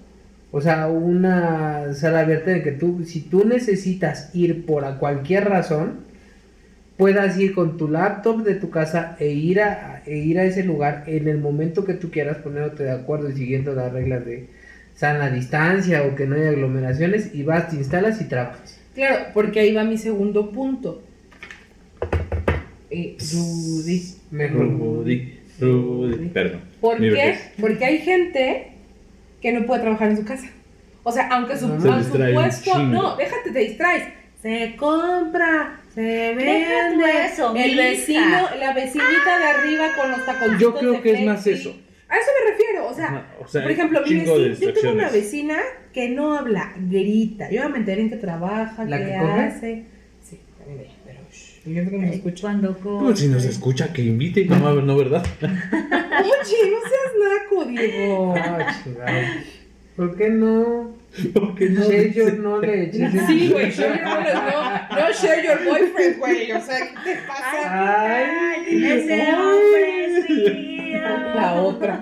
[0.51, 5.49] O sea, una sala abierta de que tú, si tú necesitas ir por a cualquier
[5.49, 6.05] razón,
[7.03, 10.63] puedas ir con tu laptop de tu casa e ir a, e ir a ese
[10.63, 14.47] lugar en el momento que tú quieras ponerte de acuerdo y siguiendo las reglas de
[14.95, 18.79] sana distancia o que no haya aglomeraciones y vas, te instalas y trabajas.
[18.95, 21.03] Claro, porque ahí va mi segundo punto.
[22.89, 24.01] Eh, Rudy.
[24.31, 24.69] Mejor.
[24.69, 26.61] Rudy, Rudy, perdón.
[26.79, 27.37] ¿Por qué?
[27.59, 28.67] Porque hay gente
[29.41, 30.47] que no puede trabajar en su casa.
[31.03, 34.07] O sea, aunque su, supuesto, no, déjate, te distraes.
[34.41, 36.01] Se compra, se.
[36.01, 41.01] Deja tú eso, el vecino, la vecinita de arriba con los taconcitos Yo creo de
[41.01, 41.75] que es más eso.
[42.09, 44.73] A eso me refiero, o sea, Ajá, o sea, por ejemplo, mi de vecina, yo
[44.73, 45.57] tengo una vecina
[45.91, 47.49] que no habla, grita.
[47.49, 49.41] Yo me enteré en qué trabaja, ¿La qué que coge?
[49.41, 49.85] hace.
[50.21, 52.41] Sí, también pero shh, yo creo que nos escucha.
[52.41, 55.25] Cuando Pues si nos escucha, que invite, no, no, ¿verdad?
[55.41, 55.51] Oye,
[56.71, 58.35] no seas naco, Diego.
[58.83, 59.27] Chingado.
[59.95, 61.02] ¿Por qué no?
[61.33, 61.83] Porque no.
[61.83, 62.93] Share your knowledge.
[63.27, 66.51] Sí, güey, share your knowledge, no, no share your boyfriend, güey.
[66.51, 68.53] O sea, ¿qué te pasa?
[68.55, 70.99] Ay, ese hombre es mío.
[71.35, 72.01] La otra.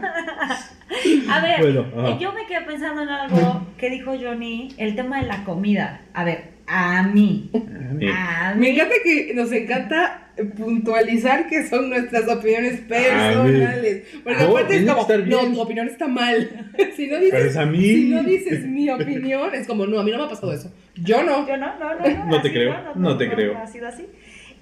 [1.29, 5.27] A ver, Bueno, yo me quedé pensando en algo que dijo Johnny, el tema de
[5.27, 6.01] la comida.
[6.13, 7.49] A ver, a mí.
[7.53, 8.67] A Me mí.
[8.69, 14.03] encanta que nos encanta puntualizar que son nuestras opiniones personales.
[14.23, 16.49] Porque No, aparte es como, no, tu opinión está mal.
[16.95, 17.83] si no Pero dices, es a mí.
[17.83, 20.73] si no dices mi opinión, es como, no, a mí no me ha pasado eso.
[20.95, 21.47] Yo no.
[21.47, 22.07] Yo no, no, no.
[22.07, 23.57] No, No te creo, no te creo.
[23.57, 24.05] Ha sido así.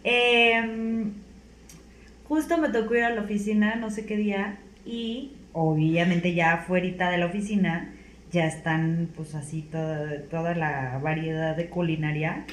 [0.04, 1.04] Eh,
[2.28, 7.12] justo me tocó ir a la oficina, no sé qué día, y obviamente ya afuera
[7.12, 7.93] de la oficina
[8.31, 12.45] ya están pues así toda, toda la variedad de culinaria.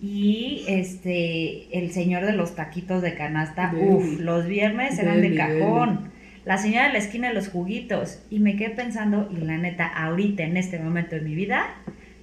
[0.00, 6.10] Y este, el señor de los taquitos de canasta, uff, los viernes eran de cajón.
[6.44, 8.22] La señora de la esquina de los juguitos.
[8.30, 11.66] Y me quedé pensando, y la neta, ahorita en este momento de mi vida,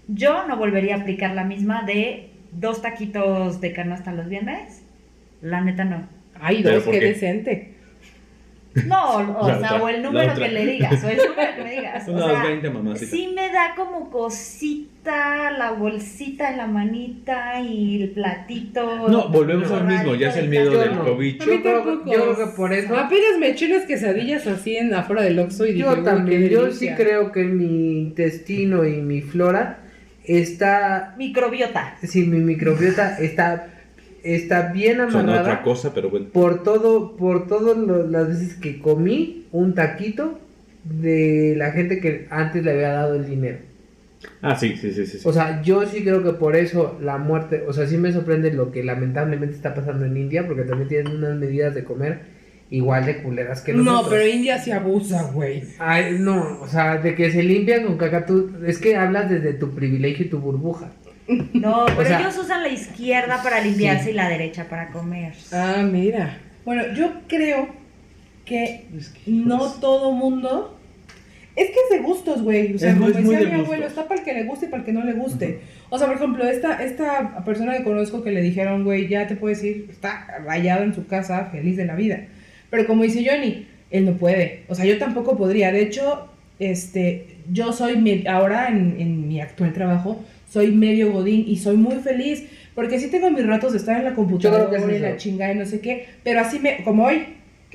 [0.07, 4.83] yo no volvería a aplicar la misma de dos taquitos de canasta los viernes.
[5.41, 6.07] La neta no.
[6.39, 7.05] Ay, ¿Pero dos, qué qué?
[7.07, 7.74] decente.
[8.87, 11.71] No, o sea, otra, o el número que le digas, o el número que me
[11.71, 12.05] digas.
[12.09, 13.09] O Unas sea, 20 mamacitas.
[13.09, 19.07] sí me da como cosita la bolsita en la manita y el platito.
[19.07, 21.05] No, volvemos al mismo, ya es el miedo Yo del no.
[21.05, 21.35] COVID.
[21.39, 22.11] Yo creo, tampoco.
[22.11, 22.97] yo creo que por eso.
[22.97, 26.71] Apenas me eché unas quesadillas así en afuera del Oxxo y Yo "Uy, también, yo
[26.71, 26.95] sí delicia".
[26.95, 29.79] creo que mi intestino y mi flora
[30.23, 31.97] está, Microbiota.
[32.01, 33.67] sí, mi microbiota está,
[34.25, 36.27] está bien Son otra amarrada cosa, pero bueno.
[36.33, 37.77] por todo, por todas
[38.09, 40.39] las veces que comí un taquito
[40.83, 43.59] de la gente que antes le había dado el dinero.
[44.41, 45.19] Ah, sí, sí, sí, sí.
[45.19, 45.27] sí.
[45.27, 48.51] O sea, yo sí creo que por eso la muerte, o sea, sí me sorprende
[48.51, 52.19] lo que lamentablemente está pasando en India, porque también tienen unas medidas de comer
[52.71, 54.09] igual de culeras que No, nosotros.
[54.13, 55.63] pero India se abusa, güey.
[55.77, 59.53] Ay, no, o sea, de que se limpian con caca, tú, es que hablas desde
[59.53, 60.91] tu privilegio y tu burbuja.
[61.27, 65.33] No, pero sea- ellos usan la izquierda para limpiarse y la derecha para comer.
[65.51, 66.37] Ah, mira.
[66.65, 67.67] Bueno, yo creo
[68.45, 68.85] que
[69.25, 70.79] no todo mundo.
[71.55, 72.75] Es que es de gustos, güey.
[72.75, 74.69] O sea, Es como decía de mi abuelo, está para el que le guste y
[74.69, 75.61] para el que no le guste.
[75.89, 79.35] O sea, por ejemplo, esta, esta persona que conozco que le dijeron, güey, ya te
[79.35, 82.25] puedes ir, está rayado en su casa, feliz de la vida.
[82.69, 84.63] Pero como dice Johnny, él no puede.
[84.67, 85.71] O sea, yo tampoco podría.
[85.71, 86.27] De hecho,
[86.59, 90.23] este, yo soy, ahora en, en mi actual trabajo,
[90.55, 92.45] soy medio godín y soy muy feliz.
[92.75, 95.51] Porque sí tengo mis ratos de estar en la computadora que es y la chingada
[95.53, 96.07] y no sé qué.
[96.23, 97.23] Pero así me, como hoy,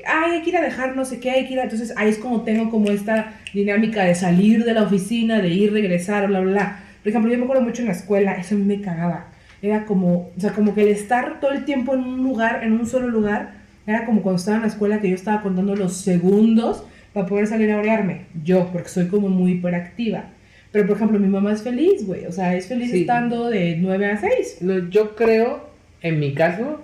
[0.07, 1.65] ay, hay que ir a dejar no sé qué, hay que ir a...
[1.65, 5.73] Entonces ahí es como tengo como esta dinámica de salir de la oficina, de ir,
[5.73, 6.85] regresar, bla, bla, bla.
[7.03, 9.29] Por ejemplo, yo me acuerdo mucho en la escuela, eso a mí me cagaba.
[9.63, 12.73] Era como, o sea, como que el estar todo el tiempo en un lugar, en
[12.73, 15.97] un solo lugar, era como cuando estaba en la escuela que yo estaba contando los
[15.99, 18.27] segundos para poder salir a orearme.
[18.43, 20.25] Yo, porque soy como muy hiperactiva.
[20.73, 22.27] Pero, por ejemplo, mi mamá es feliz, güey.
[22.27, 23.01] O sea, es feliz Sí.
[23.03, 24.59] estando de 9 a 6.
[24.61, 25.69] No, yo creo,
[26.01, 26.83] en mi caso,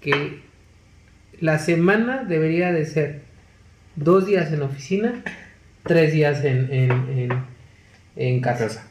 [0.00, 0.40] que
[1.40, 3.20] la semana debería de ser
[3.96, 5.22] dos días en oficina,
[5.84, 7.30] tres días en, en, en,
[8.16, 8.86] en casa.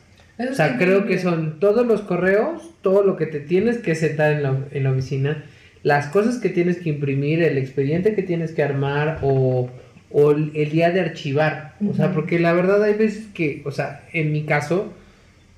[0.50, 4.32] O sea, creo que son todos los correos, todo lo que te tienes que sentar
[4.34, 5.44] en la, en la oficina,
[5.84, 9.70] las cosas que tienes que imprimir, el expediente que tienes que armar o,
[10.14, 11.74] o el el día de archivar.
[11.90, 14.92] O sea, porque la verdad hay veces que, o sea, en mi caso,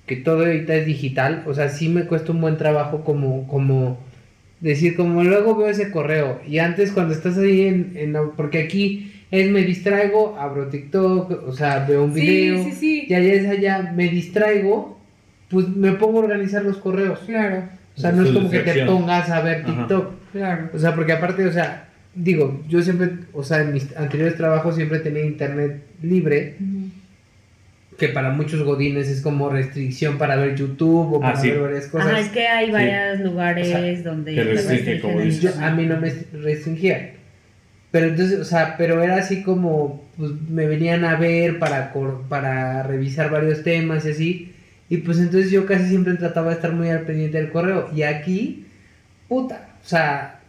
[0.05, 3.97] que todo ahorita es digital, o sea, sí me cuesta un buen trabajo como, como
[4.59, 6.39] decir, como luego veo ese correo.
[6.47, 11.47] Y antes cuando estás ahí en, en la- porque aquí es me distraigo, abro TikTok,
[11.47, 13.05] o sea, veo un Sí, video sí, sí.
[13.09, 14.99] y allá es allá, me distraigo,
[15.49, 17.19] pues me pongo a organizar los correos.
[17.25, 17.63] Claro,
[17.95, 19.65] O sea, no es como que te pongas a ver Ajá.
[19.65, 20.13] TikTok.
[20.31, 20.69] claro.
[20.73, 24.75] O sea, porque aparte, o sea, digo, yo siempre, o sea, en mis anteriores trabajos
[24.75, 26.55] siempre tenía internet libre
[27.97, 31.49] que para muchos godines es como restricción para ver YouTube o Ah, para sí.
[31.51, 32.07] ver varias cosas.
[32.09, 34.33] Ajá, es que hay varios lugares O sea, donde
[34.83, 35.41] te como dices.
[35.41, 37.11] Yo- a mí no me restringía.
[37.91, 42.23] Pero entonces, o sea, pero era así como, pues me venían a ver para, cor-
[42.27, 44.53] para revisar varios temas y así.
[44.89, 47.89] Y pues entonces yo casi siempre trataba de estar muy al pendiente del correo.
[47.95, 48.65] Y aquí,
[49.29, 50.39] puta, o sea,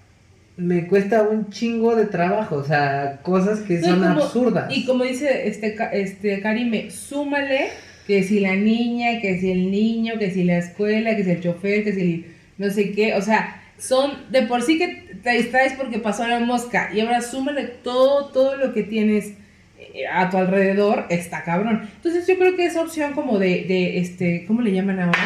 [0.56, 2.56] me cuesta un chingo de trabajo.
[2.56, 4.76] O sea, cosas que No, son como- absurdas.
[4.76, 7.68] Y como dice este, este Karime, súmale
[8.06, 11.40] que si la niña, que si el niño, que si la escuela, que si el
[11.40, 12.26] chofer, que si el
[12.58, 16.38] no sé qué, o sea, son de por sí que te distraes porque pasó la
[16.38, 19.32] mosca y ahora súmale todo, todo lo que tienes
[19.78, 21.88] eh, a tu alrededor, está cabrón.
[21.96, 25.18] Entonces yo creo que esa opción como de, de este, ¿cómo le llaman ahora?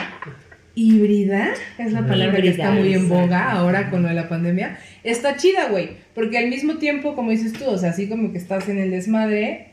[0.81, 4.79] Híbrida, es la palabra que está muy en boga ahora con lo de la pandemia.
[5.03, 8.39] Está chida, güey, porque al mismo tiempo, como dices tú, o sea, así como que
[8.39, 9.73] estás en el desmadre,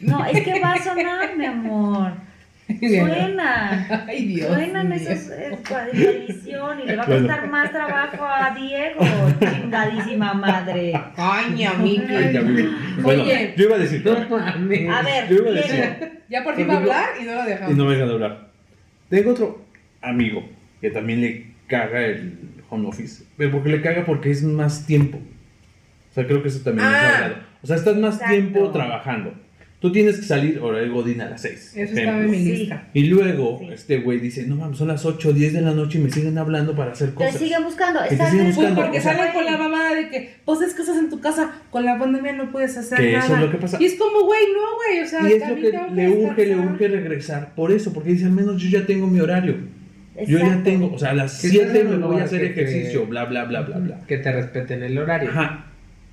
[0.00, 2.12] No, es que va a sonar, mi amor.
[2.80, 4.04] Suena.
[4.08, 4.48] Ay, Dios.
[4.52, 4.96] Suenan mío.
[4.96, 5.56] esos eh,
[5.92, 7.28] de edición y le va a Bueno.
[7.28, 9.00] costar más trabajo a Diego,
[9.38, 10.92] chingadísima madre.
[11.16, 12.18] Ay, mi amiga.
[12.18, 12.68] Ay, ya vi.
[13.00, 13.54] Bueno, Oye.
[13.56, 14.36] yo iba a decir, No.
[14.92, 17.44] A ver, Yo iba a decir- Ya por fin va a hablar y no lo
[17.44, 17.76] y dejamos.
[17.76, 18.45] no me dejan hablar.
[19.08, 19.64] Tengo otro
[20.02, 20.44] amigo
[20.80, 22.38] que también le caga el
[22.68, 25.18] home office, pero porque le caga porque es más tiempo.
[25.18, 26.92] O sea, creo que eso también Ah.
[27.08, 27.34] es hablado.
[27.62, 28.32] O sea, estás más Exacto.
[28.34, 29.34] tiempo trabajando.
[29.86, 31.74] Tú tienes que salir de Godín a las 6.
[31.76, 32.88] Eso estaba en mi lista.
[32.92, 33.68] Y luego Sí.
[33.72, 36.10] este güey dice, no mames, son las 8 o 10 de la noche y me
[36.10, 37.36] siguen hablando para hacer Te cosas.
[37.36, 38.00] siguen buscando.
[38.02, 40.08] Que te Están siguen en- Pues buscando, porque o sea- salen con la mamada de
[40.08, 43.24] que poses cosas en tu casa, con la pandemia no puedes hacer Que nada.
[43.26, 43.76] eso es lo que pasa.
[43.80, 46.56] Y es como, güey, no, güey, o sea, Y es lo que le urge, le
[46.56, 47.54] urge regresar.
[47.54, 49.54] Por eso, porque dice, al menos yo ya tengo mi horario.
[50.26, 50.64] Yo ya Exacto.
[50.64, 53.06] tengo, o sea, a las Que 7 estás en me voy a hacer te- ejercicio,
[53.06, 54.00] bla, bla, bla, bla, bla.
[54.08, 55.28] Que te respeten el horario.
[55.30, 55.66] Ajá,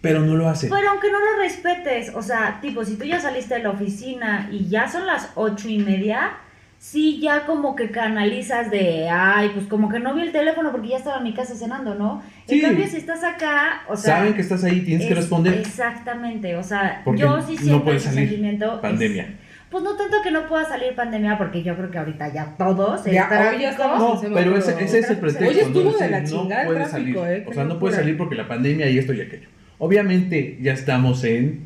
[0.04, 0.68] pero no lo hace.
[0.68, 4.50] Pero aunque no lo respetes, o sea, tipo, si tú ya saliste de la oficina
[4.52, 6.34] y ya son las ocho y media,
[6.78, 10.90] sí ya como que canalizas de, ay, pues como que no vi el teléfono porque
[10.90, 12.22] ya estaba en mi casa cenando, ¿no?
[12.48, 12.56] Sí.
[12.56, 14.18] En cambio, si estás acá, o sea...
[14.18, 15.54] Saben que estás ahí, tienes que es- responder.
[15.54, 18.28] Exactamente, o sea, Porque yo sí no siento puedes ese salir.
[18.28, 18.74] sentimiento.
[18.76, 19.38] es- Pandemia.
[19.72, 23.08] pues no tanto que no pueda salir pandemia, porque yo creo que ahorita ya todos,
[23.08, 25.50] el Ya, hoy ya estamos No, pero ese, ese es el pretexto.
[25.50, 25.98] Oye, estuvo ¿no?
[25.98, 27.38] de la no chingada el puedes tráfico, salir.
[27.38, 27.46] ¿eh?
[27.50, 29.48] O sea, no puedes salir porque la pandemia y esto y aquello.
[29.84, 31.60] Obviamente ya estamos en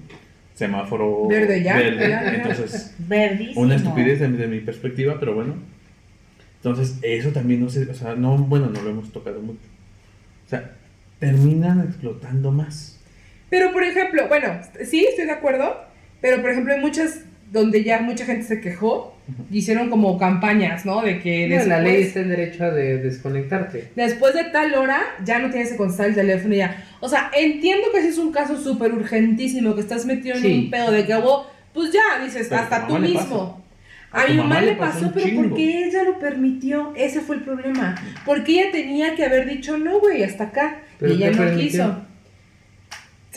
[0.55, 2.33] semáforo Verde ya, verde, ya, ya.
[2.33, 3.61] entonces Verdísimo.
[3.61, 5.53] una estupidez de, de mi perspectiva, pero bueno.
[6.55, 9.59] Entonces, eso también no sé, o sea, no, bueno, no lo hemos tocado mucho.
[10.47, 10.71] O sea,
[11.19, 12.99] terminan explotando más.
[13.51, 15.79] Pero, por ejemplo, bueno, sí, estoy de acuerdo,
[16.19, 17.19] pero, por ejemplo, hay muchas
[17.51, 19.15] donde ya mucha gente se quejó
[19.51, 21.01] y hicieron como campañas, ¿no?
[21.01, 23.89] De que después, la ley está en derecho a de- desconectarte.
[23.95, 26.85] después de tal hora ya no tienes que contestar el teléfono y ya.
[26.99, 30.53] O sea, entiendo que si es un caso súper urgentísimo, que estás metido en Sí.
[30.65, 33.63] un pedo de que hubo, pues ya, dices, Pero hasta tu tú mismo.
[34.11, 35.43] A mi mamá mamá le pasó pero chingo.
[35.49, 37.93] porque ella lo permitió, ese fue el problema.
[38.25, 40.79] Porque ella tenía que haber dicho, no, güey, hasta acá.
[40.97, 41.67] ¿Pero y ella no permitió?
[41.69, 42.01] quiso.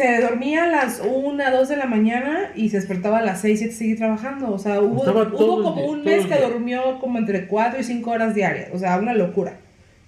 [0.00, 3.58] Se dormía a las 1, 2 de la mañana y se despertaba a las 6,
[3.58, 4.50] 7 seguir trabajando.
[4.50, 8.34] O sea, hubo, hubo como un mes que durmió como entre 4 y 5 horas
[8.34, 8.70] diarias.
[8.72, 9.58] O sea, una locura.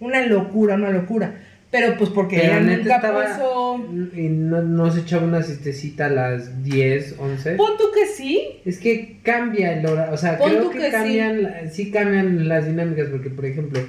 [0.00, 1.34] Una locura, una locura.
[1.70, 3.86] Pero pues porque Pero ella nunca estaba- puso...
[4.16, 7.54] Y no, no se echaba una siestecita a las 10, 11.
[7.56, 11.50] Pon tú que sí, Es que cambia el horario, o sea, Pon creo que, cambian,
[11.70, 11.90] sí.
[11.90, 13.80] cambian las dinámicas, porque por ejemplo,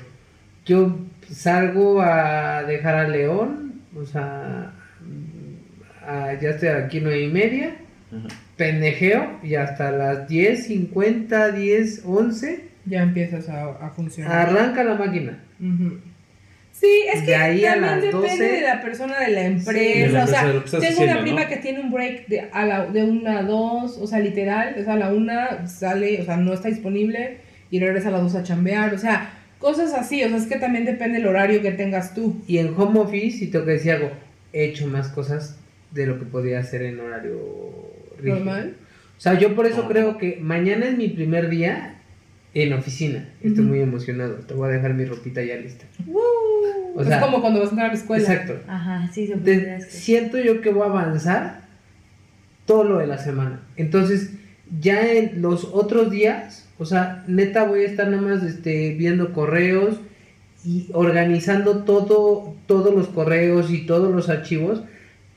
[0.66, 0.98] yo
[1.30, 4.73] salgo a dejar a León, o sea,
[6.08, 7.76] a- ya estoy aquí nueve y media,
[8.12, 8.28] Ajá.
[8.58, 14.50] pendejeo, y hasta las 10, 50, 10, 11, ya empiezas a, a funcionar.
[14.50, 15.40] arranca la máquina.
[16.72, 18.44] Sí, es De que ahí a también las depende 12.
[18.44, 20.12] de la persona, de la de empresa.
[20.18, 21.48] la o sea, empresa, tengo haciendo, una prima ¿no?
[21.48, 24.84] que tiene un break de, a la, de una a dos, o sea, literal, o
[24.84, 27.38] sea, a la una sale, o sea, no está disponible
[27.70, 30.58] y regresa a las dos a chambear, o sea, cosas así, o sea, es que
[30.58, 32.42] también depende el horario que tengas tú.
[32.48, 34.12] Y en home office, y tengo que decir algo,
[34.52, 35.58] he hecho más cosas
[35.94, 37.38] de lo que podía hacer en horario
[38.18, 38.36] rígido.
[38.38, 38.76] Normal.
[39.18, 39.88] O sea, yo por eso No.
[39.90, 42.02] creo que mañana es mi primer día
[42.54, 43.30] en oficina.
[43.42, 43.70] Estoy Ujú.
[43.74, 44.36] muy emocionado.
[44.36, 45.86] Te voy a dejar mi ropita ya lista.
[46.96, 48.22] O es sea, como cuando vas a entrar a la escuela.
[48.24, 48.60] Exacto.
[48.68, 49.90] Ajá, sí, se De- podría decir.
[49.92, 51.64] siento yo que voy a avanzar
[52.66, 53.62] todo lo de la semana.
[53.78, 54.34] Entonces,
[54.80, 59.34] ya en los otros días, o sea, neta voy a estar nada más este, viendo
[59.34, 59.98] correos
[60.66, 64.84] y organizando todo, todos los correos y todos los archivos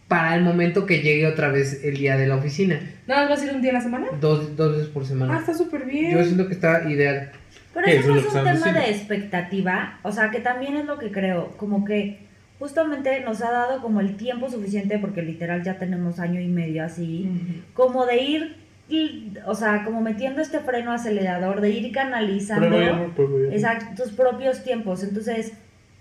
[0.09, 2.81] para el momento que llegue otra vez el día de la oficina.
[3.07, 4.07] Nada más vas a ir un día a la semana.
[4.21, 5.39] Dos, dos veces por Ah, semana.
[5.39, 6.17] está súper bien.
[6.17, 7.33] Yo siento que está ideal.
[7.75, 8.25] Pero Eso eso no es
[8.59, 12.21] un tema de expectativa, o sea, que también es lo que creo, como que
[12.59, 16.83] justamente nos ha dado como el tiempo suficiente, porque literal ya tenemos año y medio
[16.85, 17.29] así,
[17.75, 18.57] como de ir
[18.89, 23.53] y, o sea, como metiendo este freno acelerador de ir canalizando Prueba prueba error.
[23.55, 25.03] exacto, tus propios tiempos.
[25.03, 25.53] Entonces,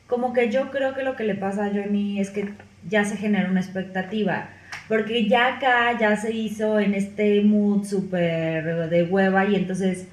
[0.08, 2.48] como que yo creo que lo que le pasa a Johnny es que
[2.88, 4.50] ya se genera una expectativa.
[4.88, 10.08] Porque ya acá ya se hizo en este mood súper de hueva y entonces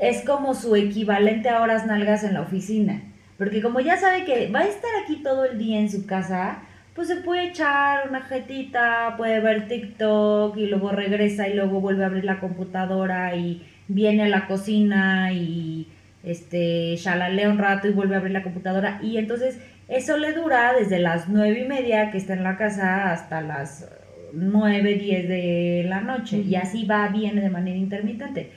[0.00, 3.02] es como su equivalente a horas nalgas en la oficina.
[3.38, 6.62] Porque como ya sabe que va a estar aquí todo el día en su casa,
[6.94, 12.04] pues se puede echar una jetita, puede ver TikTok y luego regresa y luego vuelve
[12.04, 15.88] a abrir la computadora y viene a la cocina y
[16.22, 19.58] este shalalea un rato y vuelve a abrir la computadora y entonces
[19.88, 23.86] eso le dura desde las nueve y media que está en la casa hasta las
[24.32, 28.50] nueve, diez de la noche y así va, viene de manera intermitente.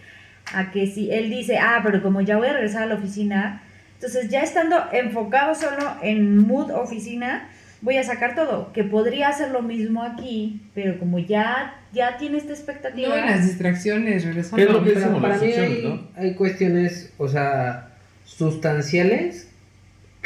[0.53, 3.61] A que si él dice, ah, pero como ya voy a regresar a la oficina,
[3.95, 7.49] entonces ya estando enfocado solo en mood oficina,
[7.81, 12.37] voy a sacar todo, que podría hacer lo mismo aquí, pero como ya, ya tiene
[12.37, 13.09] esta expectativa.
[13.09, 14.55] No, las distracciones, regresando.
[14.55, 16.07] ¿Qué es lo que Pero para mí opciones, hay, ¿no?
[16.15, 17.89] hay cuestiones, o sea,
[18.23, 19.46] sustanciales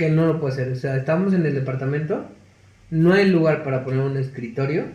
[0.01, 0.71] que no lo puede hacer.
[0.71, 2.25] O sea, estamos en el departamento,
[2.89, 4.85] no hay lugar para poner un escritorio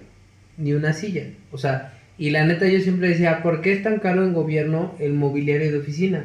[0.58, 1.24] ni una silla.
[1.52, 4.94] O sea, y la neta yo siempre decía, ¿por qué es tan caro en gobierno
[4.98, 6.24] el mobiliario de oficina?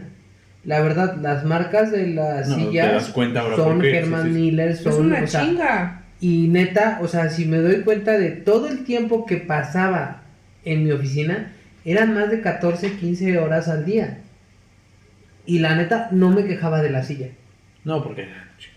[0.64, 3.88] La verdad, las marcas de las No, sillas das cuenta ahora son sí,
[4.24, 4.30] sí.
[4.30, 6.02] Miller, Es son, una o sea, chinga.
[6.20, 10.24] y neta, o sea, si me doy cuenta de todo el tiempo que pasaba
[10.66, 11.52] en mi oficina,
[11.86, 14.20] eran más de 14, 15 horas al día.
[15.46, 17.28] Y la neta, no me quejaba de la silla.
[17.84, 18.28] No, porque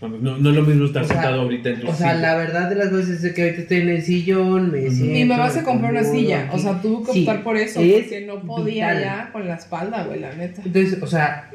[0.01, 2.21] no, no es lo mismo estar O sea, sentado ahorita en tu O sea, silla.
[2.21, 5.13] la verdad de las cosas es que ahorita estoy en el sillón, me siento.
[5.13, 6.55] Mi mamá se compró una silla, aquí.
[6.55, 9.03] o sea, tuvo que Sí, optar por eso, es porque no podía vital.
[9.03, 10.61] ya con la espalda, güey, la neta.
[10.65, 11.49] Entonces, o sea,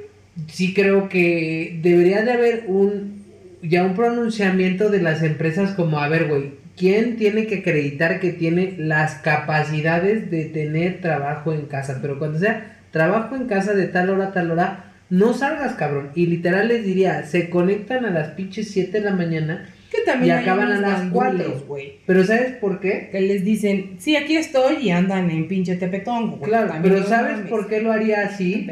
[0.49, 3.21] sí creo que debería de haber un
[3.63, 8.33] ya un pronunciamiento de las empresas como, a ver, güey, ¿quién tiene que acreditar que
[8.33, 11.99] tiene las capacidades de tener trabajo en casa?
[12.01, 16.11] Pero cuando sea trabajo en casa de tal hora a tal hora, no salgas, cabrón.
[16.15, 20.37] Y literal les diría, se conectan a las pinches 7 de la mañana, Que también
[20.37, 21.65] Y acaban a las gandules, cuatro.
[21.67, 21.93] güey.
[22.07, 23.09] pero ¿sabes por qué?
[23.11, 26.43] Que les dicen, sí, aquí estoy y andan en pinche Tepetón, güey.
[26.51, 27.51] Claro, También pero ¿sabes mames.
[27.51, 28.69] por qué lo haría así?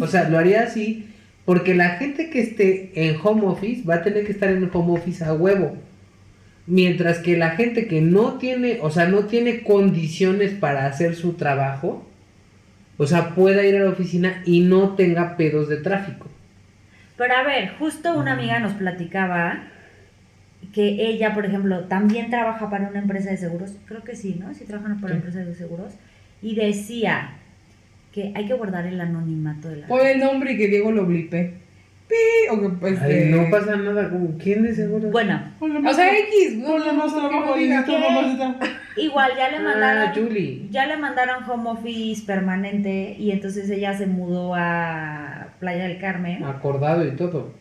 [0.00, 1.06] O sea, lo haría así
[1.44, 4.92] porque la gente que esté en home office va a tener que estar en home
[4.98, 5.76] office a huevo.
[6.66, 11.32] Mientras que la gente que no tiene, o sea, no tiene condiciones para hacer su
[11.32, 12.06] trabajo,
[12.98, 16.26] o sea, pueda ir a la oficina y no tenga pedos de tráfico.
[17.16, 19.62] Pero a ver, justo una amiga nos platicaba
[20.74, 24.52] que ella, por ejemplo, también trabaja para una empresa de seguros, creo que sí, ¿no?
[24.54, 25.94] Sí trabajan para una empresa de seguros,
[26.42, 27.30] y decía
[28.12, 29.86] que hay que guardar el anonimato de la...
[29.86, 31.54] Pon el nombre y que Diego lo blipe.
[32.08, 33.00] Pi, o que pues.
[33.02, 35.10] Ay, eh, no pasa nada, como, ¿quién es seguro?
[35.10, 36.56] Bueno, O sea, X.
[36.56, 38.56] No, no, no,
[38.96, 40.14] igual ya le Ah, mandaron...
[40.14, 40.68] Julie.
[40.70, 46.44] Ya le mandaron home office permanente y entonces ella se mudó a Playa del Carmen.
[46.44, 47.52] Acordado y todo.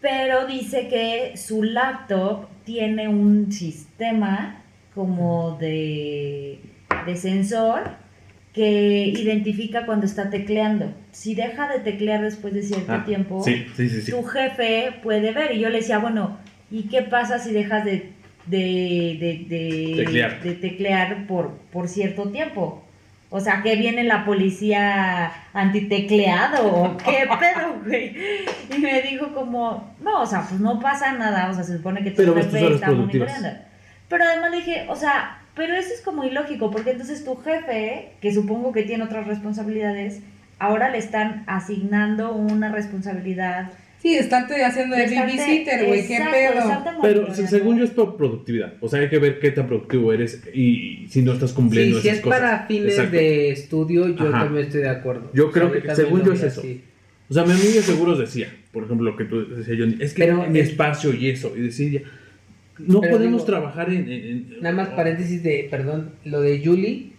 [0.00, 4.62] Pero dice que su laptop tiene un sistema
[4.94, 6.60] como de,
[7.06, 8.03] de sensor
[8.54, 10.94] que identifica cuando está tecleando.
[11.10, 14.02] Si deja de teclear después de cierto Ah, tiempo, Sí, sí, sí.
[14.02, 14.10] sí.
[14.12, 15.56] tu jefe puede ver.
[15.56, 16.38] Y yo le decía, bueno,
[16.70, 18.12] ¿y qué pasa si dejas de,
[18.46, 20.40] de, de, de- Teclear.
[20.42, 22.80] de teclear por, por cierto tiempo?
[23.28, 28.16] O sea, que viene la policía antitecleado o qué pedo, güey.
[28.72, 32.04] Y me dijo como, no, o sea, pues no pasa nada, o sea, se supone
[32.04, 33.48] que tu Pero jefe está monitoreando.
[34.08, 38.10] Pero además le dije, o sea, pero eso es como ilógico, porque entonces tu jefe,
[38.20, 40.20] que supongo que tiene otras responsabilidades,
[40.58, 43.70] ahora le están asignando una responsabilidad.
[44.02, 46.06] Sí, estarte haciendo de babysitter, güey.
[46.06, 46.84] ¿Qué pedo?
[47.00, 48.74] Pero según yo es por productividad.
[48.82, 52.00] O sea, hay que ver qué tan productivo eres y, si no estás Sí, cumpliendo
[52.00, 52.40] si esas es cosas.
[52.40, 53.16] para fines Exacto.
[53.16, 54.40] de estudio, yo Ajá.
[54.44, 55.30] también estoy de acuerdo.
[55.32, 56.60] Yo creo O que, según yo, es eso.
[56.60, 56.82] así.
[57.30, 60.12] O sea, mi amiga de seguros decía, por ejemplo, lo que tú decías, Johnny, es
[60.12, 61.54] que Pero mi es- espacio y eso.
[61.56, 62.02] Y decía,
[62.78, 66.60] no Pero podemos digo, trabajar en, en- en- Nada más paréntesis de, perdón, lo de
[66.64, 67.12] Julie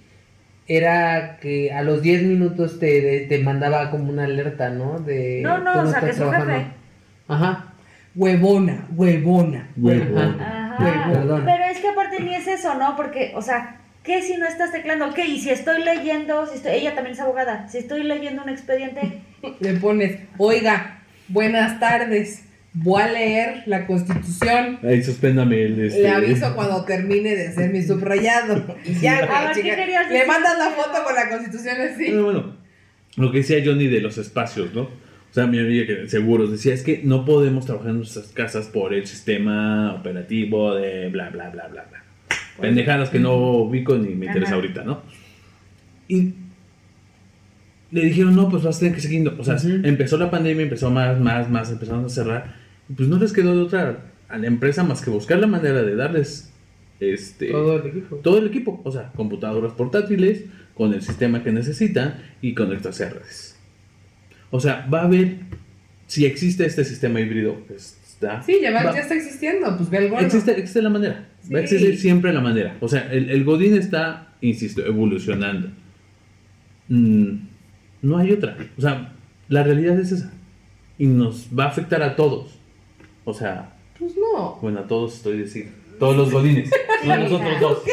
[0.68, 5.00] era que a los 10 minutos te, de- te mandaba como una alerta, ¿no?
[5.00, 6.54] De No, no, o sea, que su trabajando.
[6.54, 6.66] jefe.
[7.28, 7.74] Ajá.
[8.16, 9.70] Huevona, huevona.
[9.78, 10.20] Huevo.
[10.20, 10.76] Ajá.
[11.46, 12.96] Pero es que aparte ni es eso, ¿no?
[12.96, 15.14] Porque, o sea, ¿qué si no estás teclando?
[15.14, 15.26] ¿Qué?
[15.26, 19.22] Y si estoy leyendo, si estoy, ella también es abogada, si estoy leyendo un expediente,
[19.60, 22.44] Le pones, oiga, buenas tardes.
[22.78, 24.80] Voy a leer la constitución.
[24.84, 25.80] Ahí suspéndame el.
[25.80, 28.66] Este, Le aviso cuando termine de hacer mi subrayado.
[28.86, 29.76] Y ya, A güey, ver, ¿qué chica.
[29.78, 32.12] querías Le mandas la foto con la constitución así.
[32.12, 32.56] Bueno, bueno,
[33.16, 34.82] lo que decía Johnny de los espacios, ¿no?
[34.82, 38.68] O sea, mi amiga que seguros decía, es que no podemos trabajar en nuestras casas
[38.68, 42.04] por el sistema operativo de bla, bla, bla, bla, bla.
[42.60, 44.56] Pendejadas que no ubico ni me interesa Ajá.
[44.56, 45.02] ahorita, ¿no?
[46.08, 46.34] Y
[47.92, 49.28] le dijeron, no, pues vas a tener que seguir.
[49.38, 52.65] O sea, empezó la pandemia, empezó más, más, más, empezaron a cerrar.
[52.96, 55.96] Pues no les quedó de otra a la empresa más que buscar la manera de
[55.96, 56.52] darles
[57.00, 58.16] este Todo el equipo.
[58.18, 63.10] todo el equipo, o sea, computadoras portátiles con el sistema que necesitan y conectarse a
[63.10, 63.58] redes.
[64.52, 65.38] O sea, va a haber
[66.08, 68.42] si existe este sistema híbrido, pues está.
[68.44, 70.26] Sí, ya, va- va- ya está existiendo, pues ve el gordo.
[70.26, 71.28] existe, existe la manera.
[71.54, 71.76] Va a Sí.
[71.76, 72.78] existir siempre la manera.
[72.80, 75.70] O sea, el, el Godín está, insisto, evolucionando.
[76.88, 77.36] Mm,
[78.04, 78.58] no hay otra.
[78.78, 79.14] O sea,
[79.50, 80.32] la realidad es esa.
[80.98, 82.60] Y nos va a afectar a todos.
[83.26, 84.58] O sea, Pues no.
[84.62, 85.72] bueno, a todos estoy diciendo.
[86.00, 86.70] Todos los godines.
[87.06, 87.84] No a nosotros dos.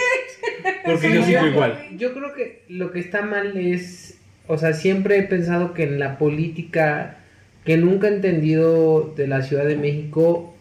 [0.85, 1.78] Porque yo sigo igual.
[1.97, 4.18] Yo creo que lo que está mal es,
[4.49, 7.18] o sea, siempre he pensado que en la política,
[7.64, 10.55] que nunca he entendido de la Ciudad de México,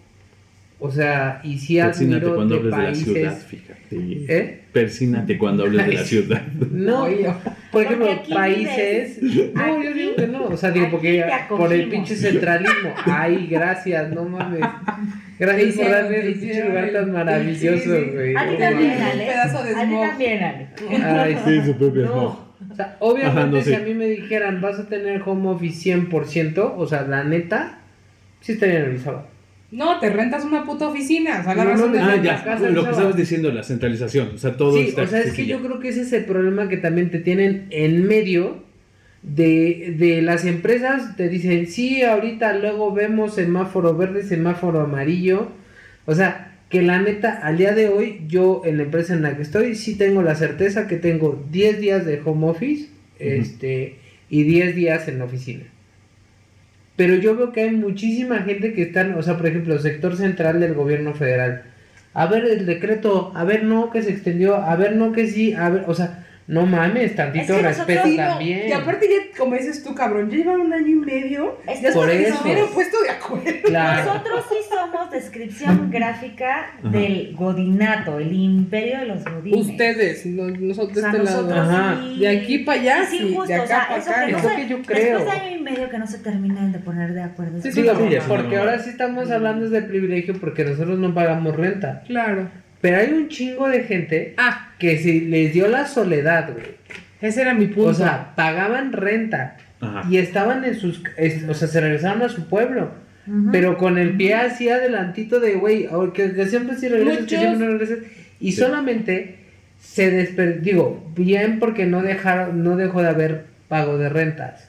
[0.83, 3.05] o sea, y sí Persínate admiro cuando de hables de la países...
[3.05, 4.35] ciudad, fíjate.
[4.37, 4.61] ¿Eh?
[4.73, 6.41] Persínate cuando hables de la ciudad.
[6.71, 7.05] No,
[7.71, 9.21] por Porque ejemplo, países...
[9.53, 12.89] No, yo digo que no, o sea, digo, porque por el pinche centralismo.
[13.05, 14.61] Ay, gracias, no mames.
[15.39, 18.09] Gracias por darme ese pinche lugar el- tan maravilloso, sí, sí.
[18.13, 18.35] güey.
[18.35, 18.91] A ti también.
[19.01, 19.25] Ale.
[19.25, 20.67] pedazo de A ti también, Ale.
[21.03, 22.23] Ay, Sí, su propio No,
[22.71, 23.73] o sea, obviamente Ajá, no, si sí.
[23.73, 27.79] a mí me dijeran vas a tener home office 100%, o sea, la neta,
[28.39, 29.23] sí estaría nervioso.
[29.71, 31.39] No, te rentas una puta oficina.
[31.39, 33.51] O sea, la No, razón no, de Ah, ya, casa lo que estaba- estabas diciendo,
[33.51, 34.31] la centralización.
[34.35, 36.25] O sea, todo Sí, está o sea, es que yo creo que ese es el
[36.25, 38.63] problema que también te tienen en medio
[39.23, 41.15] de, de las empresas.
[41.15, 45.49] Te dicen, sí, ahorita luego vemos semáforo verde, semáforo amarillo.
[46.05, 49.35] O sea, que la neta, al día de hoy, yo en la empresa en la
[49.35, 52.87] que estoy, sí tengo la certeza que tengo 10 días de home office
[53.19, 53.95] este,
[54.29, 55.63] y 10 días en la oficina.
[56.95, 60.59] Pero yo veo que hay muchísima gente que están, o sea, por ejemplo, sector central
[60.59, 61.63] del gobierno federal.
[62.13, 65.53] A ver el decreto, a ver no que se extendió, a ver no que sí,
[65.53, 68.67] a ver, o sea, no mames, tantito Es que respeto Sí, también.
[68.67, 71.57] Y aparte ya, como dices tú, cabrón, ya llevan un año y medio.
[71.67, 72.37] Es ya por eso.
[72.37, 73.49] se hubieran puesto de acuerdo.
[73.63, 74.05] Claro.
[74.13, 76.89] Nosotros sí somos descripción gráfica Ajá.
[76.89, 79.67] del godinato, el imperio de los godines.
[79.67, 81.53] Ustedes, no- nosotros O de sea, este lado.
[81.61, 81.99] Ajá.
[82.01, 84.25] sí- De aquí para allá, es sí, injusto, de acá o sea, para eso acá,
[84.25, 84.37] que no.
[84.37, 85.17] Es se- que yo creo.
[85.19, 87.61] Después de año y medio que no se terminan de poner de acuerdo.
[87.61, 92.03] Sí, sí, sí, porque ahora sí estamos hablando de privilegio porque nosotros no pagamos renta.
[92.07, 92.49] Claro.
[92.81, 96.65] Pero hay un chingo de gente Ah, que si les dio la soledad, güey.
[97.21, 97.89] ese era mi punto.
[97.89, 100.03] O sea, pagaban renta Ajá.
[100.09, 102.91] y estaban en sus, es- o sea, se regresaron a su pueblo.
[103.51, 107.21] Pero con el pie así adelantito de, güey, o que, que siempre sí regresas, que
[107.35, 107.97] Muchos- siempre no regresas.
[108.39, 108.59] Y Sí.
[108.61, 109.35] solamente
[109.79, 110.61] se desper...
[110.61, 114.67] Digo, bien porque no dejaron, no dejó de haber pago de rentas.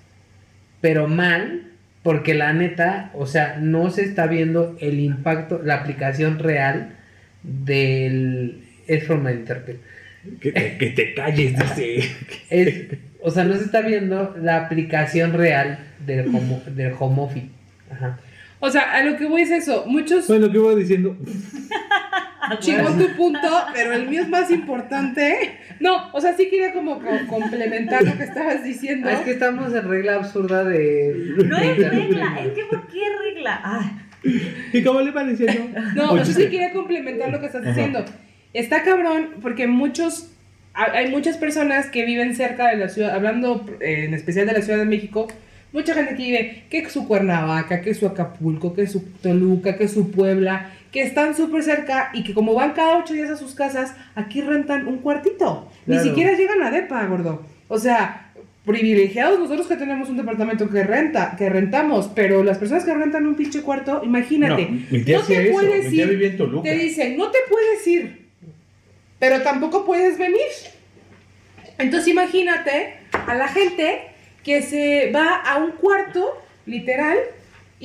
[0.83, 1.63] Pero mal
[2.03, 6.91] porque la neta, o sea, no se está viendo el impacto, la aplicación real
[7.43, 8.63] del...
[8.87, 9.79] Es from my interpret.
[10.41, 12.11] Que, te- que te calles, dice.
[12.51, 12.85] Es,
[13.21, 17.47] o sea, no se está viendo la aplicación real del home, del home office.
[17.91, 18.19] Ajá.
[18.61, 19.85] O sea, a lo que voy es eso.
[19.87, 21.17] Muchos Bueno, lo que iba diciendo.
[22.61, 25.59] chingó tu punto, pero el mío es más importante.
[25.81, 29.09] No, o sea, sí quería como co- complementar lo que estabas diciendo.
[29.09, 31.15] Ah, es que estamos en regla absurda de...
[31.47, 33.61] No es regla, es que ¿por qué regla?
[33.65, 33.93] Ah,
[34.73, 35.47] ¿Y cómo le pareció?
[35.95, 38.05] No, yo sí quería complementar lo que estás diciendo.
[38.53, 40.31] Está cabrón porque muchos,
[40.75, 44.53] ha- hay muchas personas que viven cerca de la ciudad, hablando eh, en especial de
[44.53, 45.29] la Ciudad de México,
[45.73, 50.11] mucha gente que vive, que su Cuernavaca, que su Acapulco, que su Toluca, que su
[50.11, 53.95] Puebla, que están súper cerca y que como van cada ocho días a sus casas,
[54.15, 55.71] aquí rentan un cuartito.
[55.87, 57.43] Ni siquiera llegan a depa, gordo.
[57.69, 58.32] O sea,
[58.65, 63.27] privilegiados nosotros que tenemos un departamento que renta, que rentamos, pero las personas que rentan
[63.27, 65.53] un pinche cuarto, imagínate, No, mi tía no hacía te eso.
[65.53, 66.11] puedes Mi tía ir.
[66.11, 66.19] en
[66.63, 68.27] te dicen, no te puedes ir,
[69.19, 70.39] pero tampoco puedes venir.
[71.79, 74.01] Entonces imagínate a la gente
[74.45, 76.25] que se va a un cuarto,
[76.67, 77.19] literal,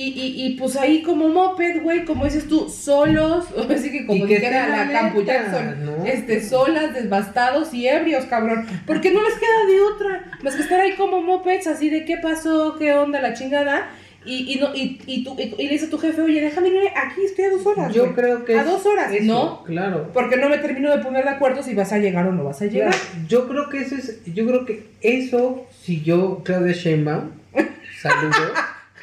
[0.00, 4.26] y, y, y pues ahí como moped, güey, como dices tú, solos, así que como
[4.26, 6.06] dijera la la neta, Jackson, ¿no?
[6.06, 10.78] este, solas, desbastados y ebrios, cabrón, porque no les queda de otra, más que estar
[10.80, 13.90] ahí como mopeds, así de qué pasó, qué onda, la chingada,
[14.24, 16.76] y, y, no, y, y, tú- y- le dice a tu jefe, oye, déjame ir
[16.94, 18.14] aquí, estoy a dos horas, Yo güey".
[18.14, 19.64] creo que A dos horas, eso, ¿no?
[19.64, 20.10] Claro.
[20.12, 22.60] Porque no me termino de poner de acuerdo si vas a llegar o no vas
[22.62, 22.90] a llegar.
[22.90, 27.30] Claro, Yo creo que eso es, yo creo que eso, si yo, Claudia Sheinbaum,
[28.02, 28.52] saludo,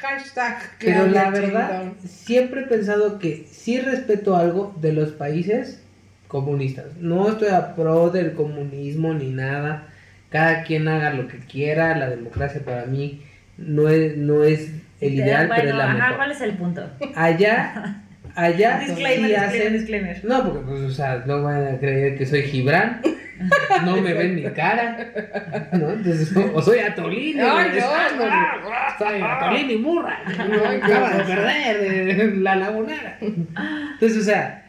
[0.06, 1.94] Hashtag pero la verdad, Sheinbaum.
[2.06, 5.82] siempre he pensado que sí respeto algo de los países
[6.28, 6.96] comunistas.
[7.00, 9.88] No estoy a pro del comunismo ni nada.
[10.30, 11.96] Cada quien haga lo que quiera.
[11.96, 13.22] La democracia para mí
[13.58, 16.16] no es, no es el ideal, bueno, pero es la ajá, mejor.
[16.16, 16.90] ¿cuál es el punto?
[17.14, 18.02] Allá,
[18.34, 20.24] allá disclaimer, sí disclaimer, hacen disclaimer.
[20.24, 23.00] No, porque pues, o sea, no van a creer que soy Gibran.
[23.84, 25.12] No me ven mi cara.
[25.72, 25.90] ¿no?
[25.90, 27.40] Entonces, o soy Atolini.
[27.40, 28.76] Ay, o no, no.
[28.98, 30.20] Soy Atolini Murra.
[30.26, 33.18] Acaba de perder de la lagunera.
[33.20, 34.66] Entonces, o sea,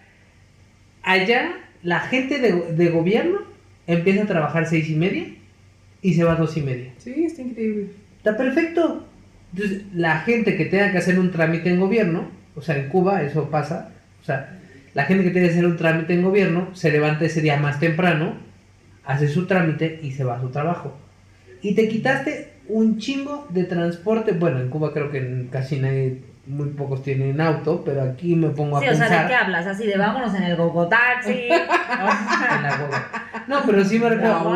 [1.04, 1.52] allá
[1.84, 3.40] la gente de, de gobierno
[3.88, 5.26] empieza a trabajar seis y media
[6.02, 6.92] y se va a dos y media.
[6.98, 7.88] Sí, está increíble.
[8.18, 9.08] Está perfecto.
[9.54, 13.22] Entonces, la gente que tenga que hacer un trámite en gobierno, o sea, en Cuba
[13.24, 13.92] eso pasa,
[14.22, 14.58] o sea,
[14.94, 17.80] la gente que tiene que hacer un trámite en gobierno se levanta ese día más
[17.80, 18.36] temprano,
[19.08, 20.96] hace su trámite y se va a su trabajo.
[21.62, 24.34] Y te quitaste un chingo de transporte.
[24.34, 28.78] Bueno, en Cuba creo que casi nadie, muy pocos tienen auto, pero aquí me pongo
[28.78, 29.24] a Sí, o sea, pensar.
[29.24, 29.66] ¿de qué hablas?
[29.66, 31.32] Así de vámonos en el gogo taxi.
[31.50, 33.08] en la guagua.
[33.48, 34.54] No, pero sí me refiero.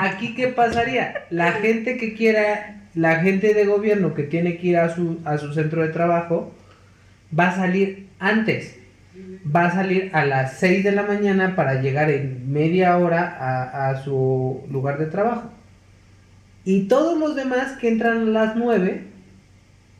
[0.00, 1.24] Aquí, ¿qué pasaría?
[1.30, 5.38] La gente que quiera, la gente de gobierno que tiene que ir a su, a
[5.38, 6.52] su centro de trabajo,
[7.38, 8.78] va a salir antes.
[9.54, 13.90] Va a salir a las 6 de la mañana para llegar en media hora a,
[13.90, 15.50] a su lugar de trabajo.
[16.64, 19.04] Y todos los demás que entran a las 9,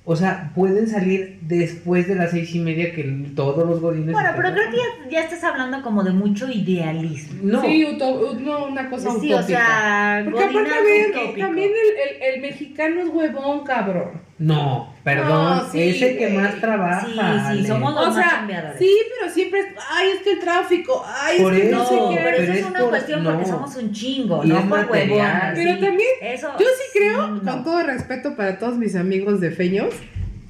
[0.04, 3.02] o sea, pueden salir después de las seis y media que
[3.36, 4.12] todos los godines.
[4.12, 7.40] Bueno, pero creo que ya, ya estás hablando como de mucho idealismo.
[7.42, 9.38] No, Sí, uto- no, una cosa Sí, utópica.
[9.38, 10.70] o sea, Porque aparte
[11.10, 11.38] utópico.
[11.46, 14.25] también el, el, el mexicano es huevón, cabrón.
[14.38, 17.06] No, perdón, No, sí, es el que más trabaja.
[17.06, 17.66] Sí, sí, Ale.
[17.68, 18.78] somos los O más sea, chambeadores.
[18.78, 21.86] sí, pero siempre es, ay, es que el tráfico, ay, Por es que eso, no
[21.86, 24.68] pero eso pero es es una por- cuestión porque somos un chingo, Y no por
[24.68, 25.52] material.
[25.54, 25.80] Pero sí.
[25.80, 27.50] también, Eso, Yo sí creo, no.
[27.52, 29.94] con todo respeto para todos mis amigos de feños,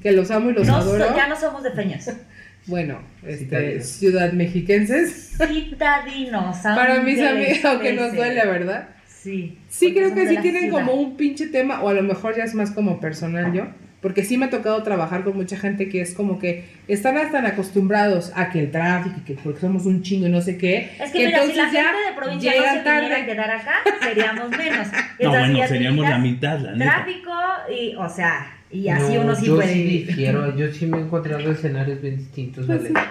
[0.03, 1.15] que los amo y los No, so- adoro.
[1.15, 2.11] ya no somos de feñas.
[2.67, 3.85] Bueno, este, Citadinos.
[3.85, 5.37] ciudad mexiquenses.
[5.37, 6.57] Citadinos.
[6.63, 8.89] Para mis amigos, aunque nos duele, ¿verdad?
[9.27, 9.57] Sí.
[9.69, 10.79] Sí, creo que sí tienen ciudad.
[10.79, 13.65] como un pinche tema, o a lo mejor ya es más como personal yo,
[14.01, 17.45] porque sí me ha tocado trabajar con mucha gente que es como que están tan
[17.45, 20.91] acostumbrados a que el tráfico, y que porque somos un chingo y no sé qué,
[20.99, 23.25] Es que mira, si la entonces ya gente de provincia no se viniera a tarde.
[23.25, 24.87] quedar acá, seríamos menos.
[25.19, 26.91] No, bueno, seríamos la mitad, la neta.
[27.03, 27.31] Tráfico
[27.75, 30.07] y, o sea, y así No, uno sí yo puede sí vivir.
[30.07, 33.07] difiero, yo sí me he encontrado escenarios bien distintos, Pues ¿vale?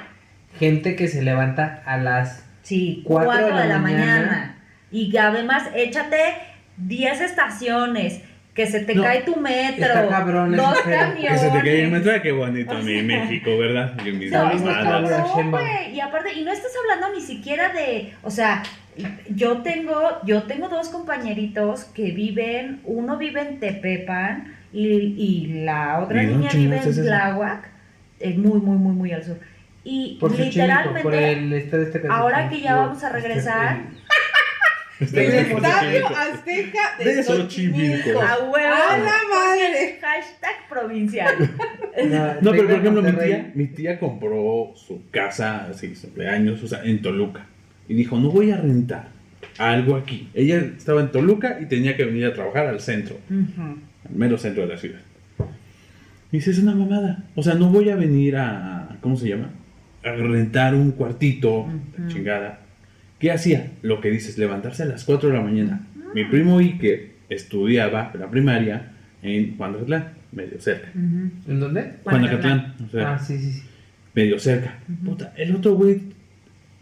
[0.59, 4.05] Gente que se levanta a las Sí, Cuatro 4 de de la la, mañana.
[4.07, 4.56] mañana.
[4.97, 6.17] Y que además échate
[6.79, 8.23] 10 estaciones,
[8.55, 11.33] que se te No, cae tu metro, está cabrón dos camiones.
[11.33, 13.93] Que se te caiga el metro, qué bonito O mi sea- México, ¿verdad?
[14.07, 14.39] Y mis No,
[16.01, 18.63] aparte, y no estás hablando ni siquiera de, o sea,
[19.29, 26.01] yo tengo, yo tengo dos compañeritos que viven, uno vive en Tepepan y, y la
[26.03, 27.05] otra ¿Y dónde niña vive en?
[27.05, 27.69] Tláhuac,
[28.21, 29.39] es muy, muy, muy, muy al sur.
[29.89, 33.83] Y por literalmente, por el este este ahora que ya vamos a regresar,
[35.01, 36.07] Este El es estadio.
[36.07, 38.21] Azteca de De Xochimilco.
[38.21, 38.75] A huevo.
[38.75, 39.99] ¡A la madre!
[40.01, 41.35] Hashtag provincial.
[42.43, 46.69] No, pero por ejemplo, mi tía, mi tía compró su casa, así, su cumpleaños, o
[46.69, 47.47] sea, en Toluca.
[47.89, 49.09] Y dijo, no voy a rentar
[49.57, 50.29] algo aquí.
[50.35, 54.67] Ella estaba en Toluca y tenía que venir a trabajar al centro, al mero centro
[54.67, 55.01] de la ciudad.
[56.33, 57.25] Y dice, es una mamada.
[57.35, 59.51] O sea, no voy a venir a, ¿cómo se llama?
[60.05, 61.67] A rentar un cuartito,
[62.09, 62.61] chingada.
[63.19, 63.73] ¿Qué hacía?
[63.83, 65.87] Lo que dices, levantarse a las 4 de la mañana.
[66.15, 68.93] Mi primo Ike estudiaba la primaria
[69.23, 70.91] en Juanacatlán, medio cerca.
[70.95, 71.31] Ujú.
[71.53, 71.93] ¿En dónde?
[72.05, 73.63] Juanacatlán, o sea, Ah, sí, sí, sí.
[74.15, 74.79] medio cerca.
[75.05, 76.01] Puta, el otro güey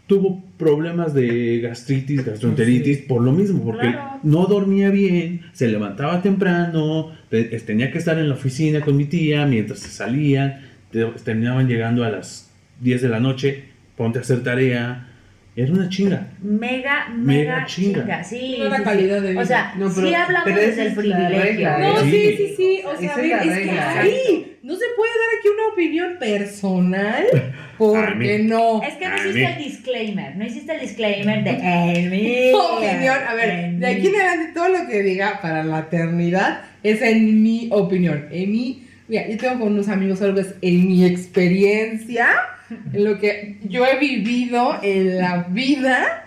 [0.07, 4.19] tuvo problemas de gastritis, gastroenteritis por lo mismo, porque Claro.
[4.23, 9.05] no dormía bien, se levantaba temprano, te- tenía que estar en la oficina con mi
[9.05, 10.61] tía mientras se salían,
[10.91, 13.63] te- terminaban llegando a las 10 de la noche,
[13.97, 15.07] ponte a hacer tarea,
[15.55, 16.27] era una chinga.
[16.41, 18.01] Mega, mega, Mega chinga.
[18.01, 18.23] chinga.
[18.23, 19.23] Sí, calidad sí.
[19.25, 19.41] de vida.
[19.41, 21.41] O sea, No, pero- sí hablamos pero desde el es privilegio.
[21.41, 22.03] regla, No, ¿eh?
[22.03, 22.35] sí, Sí.
[22.37, 22.81] sí, sí.
[22.85, 26.17] O sea, a es ver, es que ahí no se puede dar aquí una opinión
[26.19, 27.25] personal.
[27.77, 28.81] Porque no.
[28.83, 33.17] Es que no hiciste el disclaimer, no hiciste el disclaimer de en mi opinión.
[33.27, 37.43] A ver, de aquí en adelante todo lo que diga para la eternidad es en
[37.43, 38.27] mi opinión.
[38.31, 38.81] En mi.
[39.09, 42.27] Mira, yo tengo con unos amigos algo es en mi experiencia,
[42.69, 46.25] en lo que yo he vivido en la vida.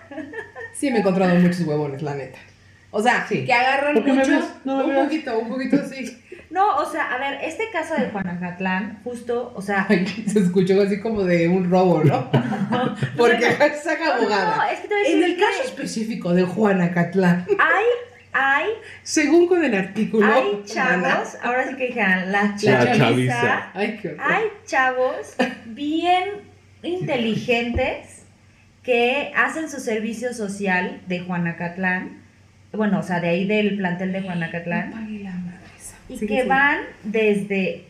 [0.73, 2.39] Sí, me he encontrado muchos huevones, la neta.
[2.91, 3.45] O sea, Sí.
[3.45, 4.47] que agarran ¿Por qué me mucho.
[4.65, 6.17] No un poquito, un poquito sí.
[6.49, 10.81] No, o sea, a ver, este caso de Juanacatlán, justo, o sea, Ay, se escuchó
[10.81, 12.31] así como de un robo, ¿no?
[13.17, 13.51] Porque
[13.83, 14.71] saca no, no, abogada.
[14.71, 17.85] es que te voy a decir En el que caso específico de Juanacatlán, hay,
[18.33, 18.67] hay,
[19.03, 20.25] según con el artículo.
[20.25, 23.71] hay chavos, ahora sí que dijeron, la, La chaviza, chaviza.
[23.73, 24.21] Ay, qué horror.
[24.23, 26.25] hay chavos bien
[26.83, 28.23] inteligentes
[28.83, 32.19] que hacen su servicio social de Juanacatlán,
[32.71, 34.91] bueno, o sea, de ahí del plantel de Juanacatlán,
[35.23, 35.57] la madre
[36.07, 36.47] y Sí, que sí.
[36.47, 37.85] van desde,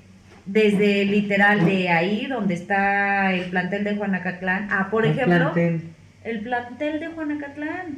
[0.45, 5.81] desde literal de ahí donde está el plantel de Juanacatlán a, por Un ejemplo, plantel.
[6.23, 7.97] el plantel de Juanacatlán.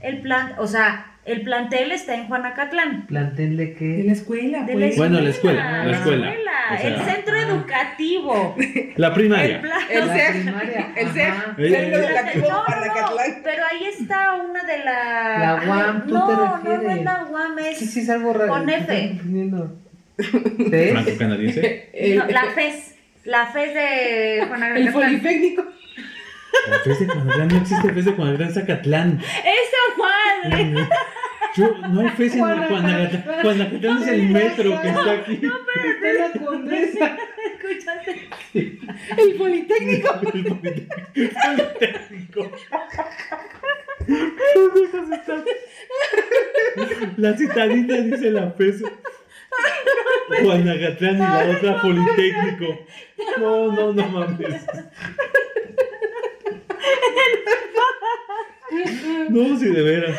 [0.00, 3.06] El plan, o sea, el plantel está en Juanacatlán.
[3.06, 4.02] ¿Plantel de De qué?
[4.04, 4.96] la escuela, De pues.
[4.96, 6.34] Bueno, la escuela, la la escuela.
[6.72, 8.56] O sea, el centro educativo.
[8.96, 9.60] La El primaria.
[9.60, 11.06] plan, El sea, primaria, el.
[11.08, 11.10] Eh,
[11.56, 13.40] Centro Educativo no, no, no, Juanacatlán.
[13.44, 15.38] pero ahí está una de las.
[15.40, 17.04] La UAM, ¿tú no, te No, no es refieres?
[17.04, 17.78] la UAM, es.
[17.78, 18.48] Sí, sí, es algo raro.
[18.52, 19.18] Con ¿Qué F.
[20.92, 21.90] Franco-canadiense.
[21.92, 22.94] El, no, la FES.
[23.24, 24.92] La FES de el Juanacatlán.
[24.92, 25.64] Politécnico.
[26.68, 29.20] La FES de Cuanatlán no existe FES de Cuanatlán Zacatlán.
[29.20, 30.88] ¡Esa madre!
[31.56, 33.24] Yo, no hay FES en Cuanatlán.
[33.42, 35.36] Cuanatlán es el metro que está aquí.
[35.36, 37.16] De la condesa.
[37.52, 38.28] Escúchate.
[38.54, 40.20] El Politécnico.
[40.24, 42.50] El Politécnico.
[47.16, 48.82] La citadita dice la FES.
[50.42, 52.86] Guanacatlán y la otra Politécnico.
[53.38, 54.64] No, no, no mames.
[59.28, 60.16] No, sí, de veras.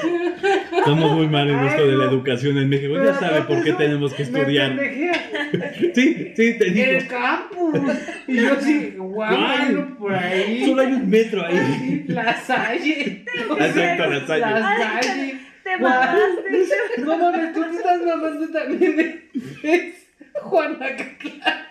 [0.77, 2.95] Estamos muy mal en esto de la educación en México.
[3.03, 4.79] Ya sabe por qué tenemos que estudiar.
[5.93, 7.09] Sí, sí, te El digo.
[7.09, 7.79] campus.
[8.27, 9.51] Y yo sí, guau, ¿Cuál?
[9.61, 10.65] hay uno por ahí.
[10.65, 12.05] Solo hay un metro ahí.
[12.07, 13.23] La Salle.
[13.59, 14.41] Exacto, la Salle.
[14.41, 15.39] La Salle.
[15.63, 17.01] Te mamaste.
[17.05, 19.23] No mames, tú te estás mamando también
[20.31, 21.67] de es Juanacatlán.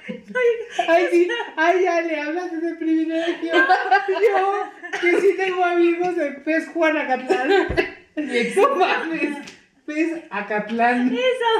[0.88, 3.52] Ay, sí, ay, ya le hablas de privilegio.
[3.52, 7.66] Yo, que sí tengo amigos de Pez Juanacatlán.
[8.56, 9.38] No mames,
[9.86, 11.12] Pez Acatlán.
[11.12, 11.52] Eso,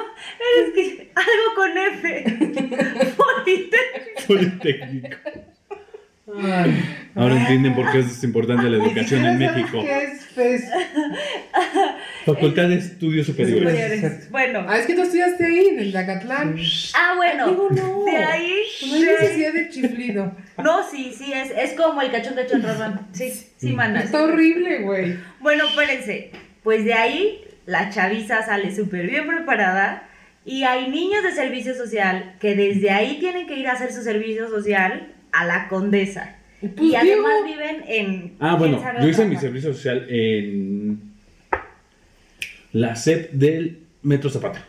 [0.58, 2.24] es que algo con F.
[3.16, 4.26] Politécnico.
[4.26, 5.51] Politécnico.
[6.42, 6.84] Ay.
[7.14, 9.82] Ahora entienden por qué es importante la educación en México.
[9.82, 10.64] ¿Qué es Pez?
[12.24, 13.68] Facultad de Estudios Superiores.
[13.74, 14.30] Superiores.
[14.30, 14.64] Bueno.
[14.68, 16.56] Ah, es que tú estudiaste ahí, en el Zacatlán.
[16.94, 17.48] Ah, bueno.
[17.48, 18.04] Digo, no.
[18.04, 18.54] De ahí.
[18.88, 20.32] No hay de- necesidad de chiflido.
[20.62, 23.08] No, sí, sí, es, es como el cachón cachón rarrán.
[23.12, 24.04] Sí, sí, manas.
[24.04, 25.16] Está horrible, güey.
[25.40, 26.30] Bueno, espérense.
[26.62, 30.04] Pues de ahí la chaviza sale súper bien preparada
[30.44, 34.02] y hay niños de servicio social que desde ahí tienen que ir a hacer su
[34.02, 36.36] servicio social a la condesa.
[36.60, 37.60] Pues, y además Diego.
[37.60, 38.32] viven en...
[38.38, 41.00] Ah, bueno, yo hice mi servicio social en
[42.72, 44.64] la SEP del Metro Zapata.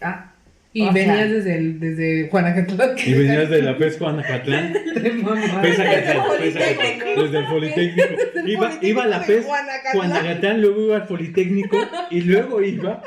[0.00, 0.28] Ah.
[0.74, 2.90] Y O venías sea- desde, el, desde Juanacatlán.
[3.04, 4.72] Y venías de la FES Juanacatlán.
[4.94, 7.22] Desde el Politécnico.
[7.22, 8.08] Desde el Politécnico.
[8.16, 9.46] Desde el Iba, iba a la FES
[9.92, 10.62] Juanacatlán.
[10.62, 11.76] Luego iba al Politécnico
[12.10, 13.02] y luego iba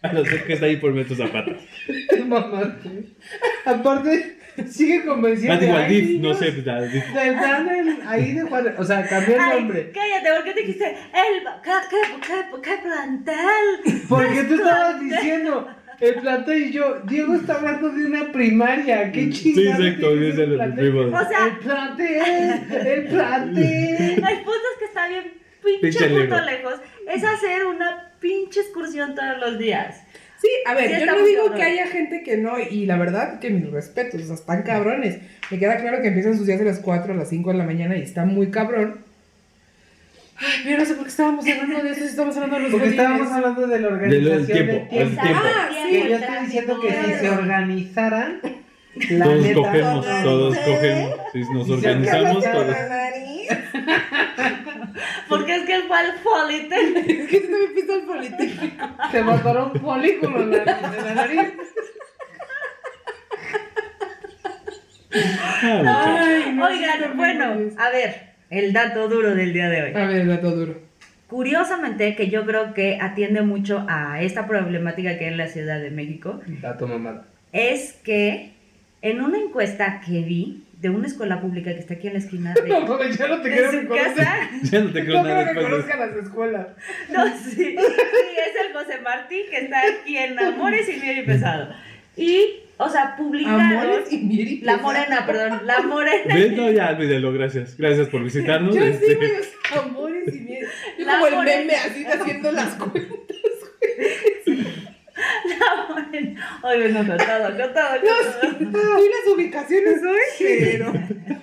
[0.00, 1.52] a la SEP que está ahí por Metro Zapata.
[3.66, 4.36] Aparte,
[4.70, 5.54] sigue convenciendo.
[5.54, 6.66] Ah, digo, al Ay, DIF, no sé, pues,
[8.06, 9.90] ahí de Juan, o sea, cambió el nombre.
[9.92, 14.02] cállate, ¿por qué dijiste el ¿qué, qué, plantel?
[14.08, 15.08] Porque tú estabas Plantel.
[15.10, 15.68] diciendo
[16.00, 19.86] el plantel y yo, Diego está hablando de una primaria, qué Sí, chingada.
[19.86, 21.00] exacto, dice el primo.
[21.16, 24.12] O sea- el plantel, el plantel.
[24.12, 25.32] El punto es que está bien
[25.62, 26.46] pinche Pinche puto lejos.
[26.46, 26.74] lejos.
[27.08, 30.02] Es hacer una pinche excursión todos los días.
[30.42, 31.56] Sí, a ver, Sí, yo no digo cabrón.
[31.58, 35.18] que haya gente que no, y la verdad que mis respetos, o sea, están cabrones.
[35.50, 37.64] Me queda claro que empiezan sus días a las 4, a las 5 de la
[37.64, 38.96] mañana y está muy cabrón.
[40.38, 42.70] Ay, pero no sé por qué estábamos hablando de eso, si estamos hablando de los
[42.72, 43.00] Porque godines.
[43.04, 45.22] estábamos hablando de la Del organización tiempo, del el tiempo.
[45.22, 45.40] tiempo.
[45.44, 48.40] Ah, Que yo estoy diciendo que si se organizaran,
[49.10, 51.14] la Todos neta, cogemos, todos cogemos.
[51.32, 52.76] Si nos organizamos, todos.
[55.28, 57.22] Porque es que él fue al Politécnico.
[57.22, 58.86] Es que me pisa el politécnico.
[59.10, 61.52] se botaron un folículo en la, en la nariz.
[65.62, 69.94] Ay, no, Oigan, bueno, a ver, el dato duro del día de hoy.
[69.94, 70.80] A ver, dato duro.
[71.28, 75.80] Curiosamente, que yo creo que atiende mucho a esta problemática que hay en la Ciudad
[75.80, 77.24] de México, Dato mamada.
[77.52, 78.52] es que
[79.00, 82.54] en una encuesta que vi de una escuela pública que está aquí en la esquina
[82.62, 84.14] de, No, pues ya no te quiero su que conozcas.
[84.16, 86.66] casa, Ya no te creo No nada quiero que conozcan las escuelas.
[87.10, 91.22] no, sí, sí, es el José Martín que está aquí en Amores y Miel y
[91.22, 91.72] Pesado.
[92.16, 93.60] Y, o sea, publicaron...
[93.60, 94.60] Amores y Miri.
[94.60, 96.34] La morena, perdón, la morena.
[96.34, 96.52] ¿Ves?
[96.52, 97.74] No, ya, olvídalo, gracias.
[97.78, 98.74] Gracias por visitarnos.
[98.74, 100.66] Yo este, sí, güey, o sea, amores y Miri.
[100.98, 103.16] Es La como el meme así haciendo las cuentas.
[105.62, 106.58] La morena.
[106.62, 108.98] Oye, no, contado, contado, contado.
[108.98, 110.92] Sí, las ubicaciones hoy, pero.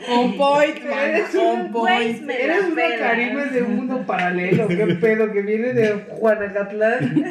[0.09, 0.99] On point, man.
[0.99, 2.97] Eres On Pues me Eres una.
[2.97, 7.23] Karime de un mundo paralelo, qué pedo, que viene de Juanacatlán.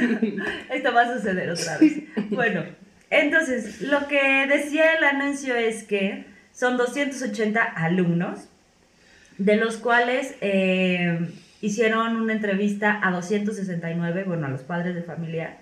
[0.71, 2.03] Esto va a suceder otra vez.
[2.31, 2.65] Bueno,
[3.11, 8.49] entonces, lo que decía el anuncio es que son 280 alumnos,
[9.39, 11.29] de los cuales eh,
[11.61, 15.57] hicieron una entrevista a 269, bueno, a los padres de familia,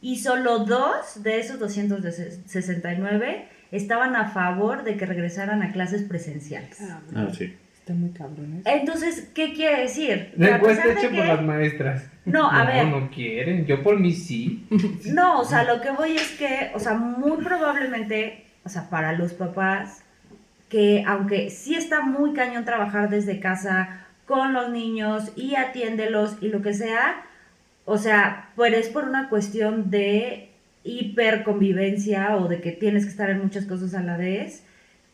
[0.00, 6.78] y solo dos de esos 269 estaban a favor de que regresaran a clases presenciales.
[7.14, 7.56] Ah, sí.
[7.78, 8.68] está muy cabrón eso.
[8.68, 10.32] Entonces, ¿qué quiere decir?
[10.36, 12.10] La encuesta hecha por las maestras.
[12.24, 12.86] No, a ver.
[12.86, 13.66] No, no quieren.
[13.66, 14.66] Yo por mí sí.
[15.06, 19.12] No, o sea, lo que voy es que, o sea, muy probablemente, o sea, para
[19.12, 20.02] los papás,
[20.68, 26.48] que aunque sí está muy cañón trabajar desde casa con los niños y atiéndelos y
[26.48, 27.26] lo que sea,
[27.90, 30.48] o sea, pero es por una cuestión de
[30.84, 34.62] hiperconvivencia o de que tienes que estar en muchas cosas a la vez,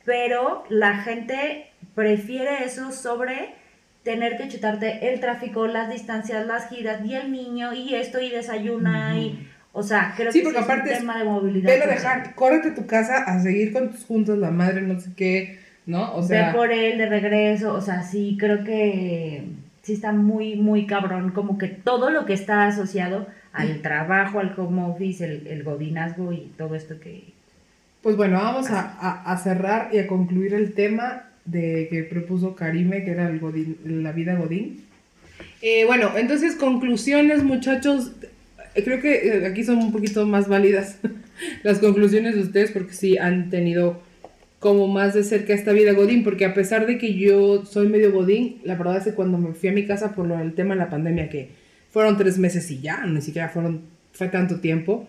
[0.04, 3.54] pero la gente prefiere eso sobre
[4.02, 8.28] tener que chutarte el tráfico, las distancias, las giras y el niño y esto y
[8.30, 11.70] desayuna y o sea, creo Sí, que porque sí es aparte un tema de movilidad.
[11.70, 15.10] Velo dejar, córrete a tu casa a seguir con tus juntos, la madre, no sé
[15.16, 16.14] qué, ¿no?
[16.14, 19.44] O sea, Ve por él de regreso, o sea, sí, creo que
[19.87, 24.53] sí está muy, muy cabrón, como que todo lo que está asociado al trabajo, al
[24.57, 27.24] home office, el, el godinazgo y todo esto que...
[28.03, 32.57] pues bueno, vamos a, a- a cerrar y a concluir el tema de que propuso
[32.57, 34.84] Karime, que era el godín- la vida godín.
[35.62, 38.12] Eh, bueno, entonces conclusiones, muchachos.
[38.74, 40.99] Creo que eh, aquí son un poquito más válidas
[41.62, 44.03] las conclusiones de ustedes porque sí han tenido
[44.66, 48.10] como más de cerca esta vida Godín, porque a pesar de que yo soy medio
[48.10, 50.74] Godín, la verdad es que cuando me fui a mi casa por lo del tema
[50.74, 51.50] de la pandemia, que
[51.92, 55.06] fueron tres meses y ya, ni siquiera fueron, fue tanto tiempo,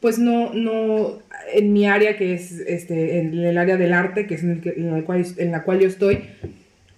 [0.00, 1.18] pues no, no,
[1.52, 4.60] en mi área que es este, en el área del arte, que es en, el
[4.62, 6.20] que- en la, cual, en la cual yo estoy,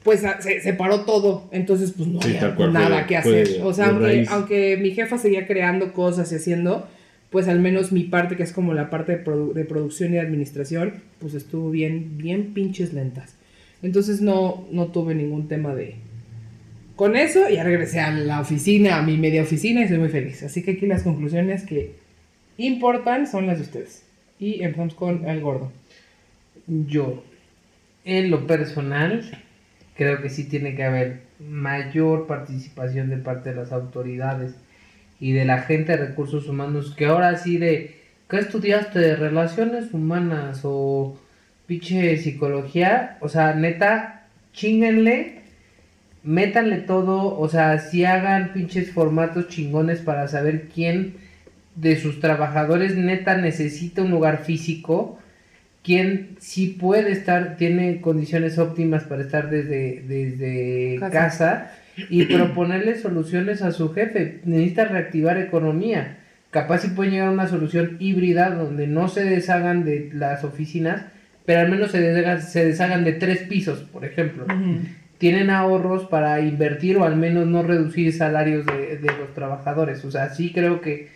[0.04, 3.48] pues a- se, se paró todo, entonces pues no Sí, había nada que hacer.
[3.64, 6.88] o sea, aunque, aunque mi jefa seguía creando cosas y haciendo,
[7.30, 10.18] pues al menos mi parte, que es como la parte de, produ- de producción y
[10.18, 13.36] administración, pues estuvo bien, bien pinches lentas.
[13.82, 15.94] Entonces no, no tuve ningún tema de...
[16.96, 20.42] Con eso ya regresé a la oficina, a mi media oficina y soy muy feliz.
[20.42, 21.94] Así que aquí las conclusiones que
[22.58, 24.04] importan son las de ustedes.
[24.38, 25.72] Y empezamos con el gordo.
[26.66, 27.24] Yo,
[28.04, 29.30] en lo personal,
[29.96, 34.56] creo que sí tiene que haber mayor participación de parte de las autoridades
[35.20, 39.92] y de la gente de recursos humanos, que ahora sí de, ¿qué estudiaste de relaciones
[39.92, 41.18] humanas o
[41.66, 43.18] pinche psicología?
[43.20, 45.40] O sea, neta, chinguenle,
[46.22, 51.14] métanle todo, o sea, si hagan pinches formatos chingones para saber quién
[51.76, 55.20] de sus trabajadores neta necesita un lugar físico
[55.82, 61.10] quien sí puede estar, tiene condiciones óptimas para estar desde, desde Casa.
[61.10, 61.72] casa.
[62.08, 64.40] Y proponerle soluciones a su jefe.
[64.44, 66.18] Necesita reactivar economía.
[66.50, 71.04] Capaz si pueden llegar a una solución híbrida donde no se deshagan de las oficinas,
[71.46, 74.46] pero al menos se deshagan, se deshagan de tres pisos, por ejemplo.
[75.18, 80.04] Tienen ahorros para invertir o al menos no reducir salarios de, de los trabajadores.
[80.04, 81.08] O sea, sí creo que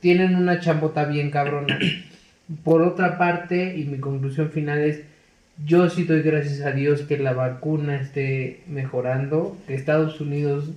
[0.00, 1.78] tienen una chambota bien cabrona.
[2.62, 5.00] Por otra parte, y mi conclusión final es,
[5.62, 10.70] yo sí doy gracias a Dios que la vacuna esté mejorando, que Estados Unidos,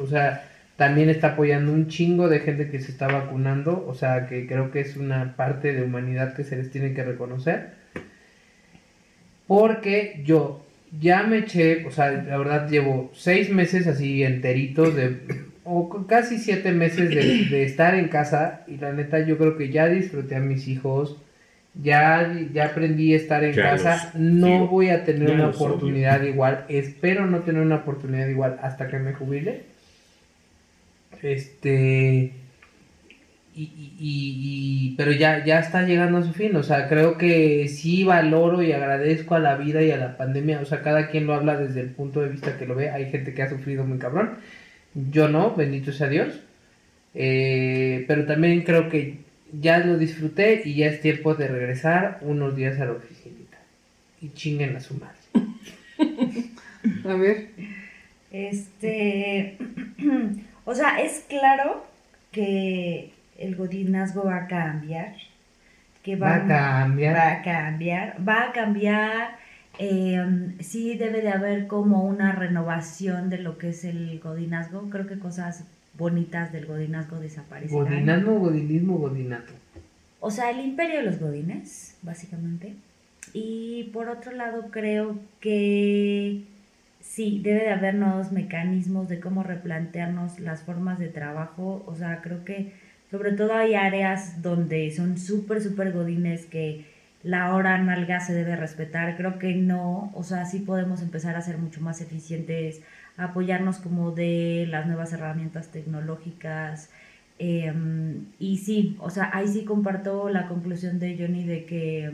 [0.00, 4.26] o sea, también está apoyando un chingo de gente que se está vacunando, o sea,
[4.26, 7.74] que creo que es una parte de humanidad que se les tiene que reconocer.
[9.46, 10.64] Porque yo
[11.00, 15.18] ya me eché, o sea, la verdad llevo seis meses así enteritos de,
[15.64, 18.62] o casi siete meses de estar en casa.
[18.66, 21.16] Y la neta yo creo que ya disfruté a mis hijos,
[21.82, 26.64] ya, ya aprendí a estar en casa, los no voy a tener una oportunidad igual,
[26.68, 29.62] espero no tener una oportunidad igual hasta que me jubile.
[31.22, 32.32] Este
[33.56, 37.68] y- y- y- pero ya, ya está llegando a su fin, o sea, creo que
[37.68, 41.26] sí valoro y agradezco a la vida y a la pandemia, o sea, cada quien
[41.26, 43.84] lo habla desde el punto de vista que lo ve, hay gente que ha sufrido
[43.84, 44.38] muy cabrón,
[44.94, 46.40] yo no, bendito sea Dios,
[47.16, 49.18] Eh, pero también creo que
[49.52, 53.58] ya lo disfruté y ya es tiempo de regresar unos días a la oficinita
[54.20, 55.18] y chinguen a su madre.
[57.04, 57.50] A ver.
[58.30, 59.56] Este,
[60.64, 61.86] o sea, es claro
[62.32, 65.14] que el godinazgo va a cambiar,
[66.02, 67.14] que Va a cambiar.
[67.16, 69.38] va a cambiar, va a cambiar.
[69.78, 70.24] eh,
[70.60, 74.88] sí debe de haber como una renovación de lo que es el godinazgo.
[74.90, 75.64] Creo que cosas
[75.96, 77.84] bonitas del godinazgo desaparecerán.
[77.84, 79.52] Godinazgo, godinismo, godinato.
[80.20, 82.74] O sea, el imperio de los godines, básicamente.
[83.32, 86.42] Y por otro lado, creo que
[87.00, 91.84] sí, debe de haber nuevos mecanismos de cómo replantearnos las formas de trabajo.
[91.86, 92.72] O sea, creo que
[93.10, 96.86] sobre todo hay áreas donde son súper, súper godines que
[97.22, 99.16] la hora nalga se debe respetar.
[99.16, 100.10] Creo que no.
[100.14, 102.82] O sea, sí podemos empezar a ser mucho más eficientes,
[103.16, 106.90] apoyarnos como de las nuevas herramientas tecnológicas.
[107.38, 107.72] Eh,
[108.38, 112.12] y sí, o sea, ahí sí comparto la conclusión de Johnny de que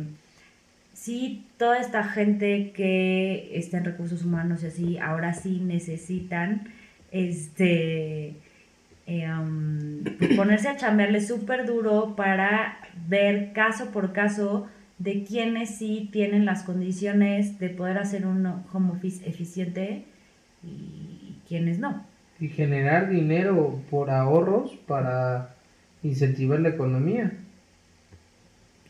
[0.94, 6.68] sí, toda esta gente que está en recursos humanos y así, ahora sí necesitan
[7.10, 8.34] este
[9.08, 12.78] um, pues ponerse a chambearle súper duro para
[13.08, 18.92] ver caso por caso de quienes sí tienen las condiciones de poder hacer un home
[18.92, 20.04] office eficiente
[20.62, 22.04] y quienes no.
[22.38, 25.54] Y generar dinero por ahorros para
[26.02, 27.32] incentivar la economía.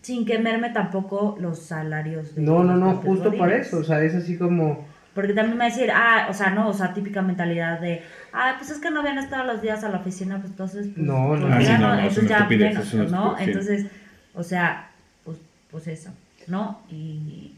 [0.03, 2.35] Sin que merme tampoco los salarios.
[2.35, 3.79] de No, no, no, justo para eso.
[3.79, 4.87] O sea, es así como.
[5.15, 8.01] Porque también me va a decir, ah, o sea, no, o sea, típica mentalidad de,
[8.33, 11.05] ah, pues es que no habían estado los días a la oficina, pues entonces, pues,
[11.05, 11.49] No, no.
[11.49, 13.05] pues, Ah, ya sí, no, no, no, es entonces una ya estupidez, menos, es una
[13.05, 13.37] ¿no?
[13.37, 13.73] estupidez, sí.
[13.73, 13.87] Entonces,
[14.35, 14.91] o sea,
[15.25, 15.39] pues,
[15.71, 16.11] pues eso,
[16.47, 16.81] ¿no?
[16.91, 17.53] Y,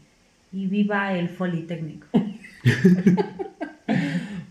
[0.51, 2.07] y viva el Politécnico.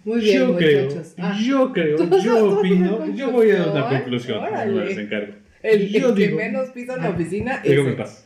[0.05, 0.89] Muy bien, yo creo.
[1.19, 4.43] Ah, yo creo, ¿Tú vas a- tú yo opino, yo voy a dar una conclusión?
[4.43, 5.35] me las encargo.
[5.63, 7.71] el, yo el que digo- menos pisa en la oficina es.
[7.71, 8.25] Dígame paz.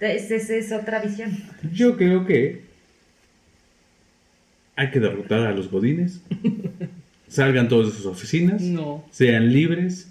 [0.00, 1.30] Esa es, es otra visión.
[1.72, 2.62] Yo creo que
[4.76, 6.20] hay que derrotar a los godines.
[7.28, 8.60] Salgan todos de sus oficinas.
[8.62, 9.04] No.
[9.10, 10.10] Sean libres.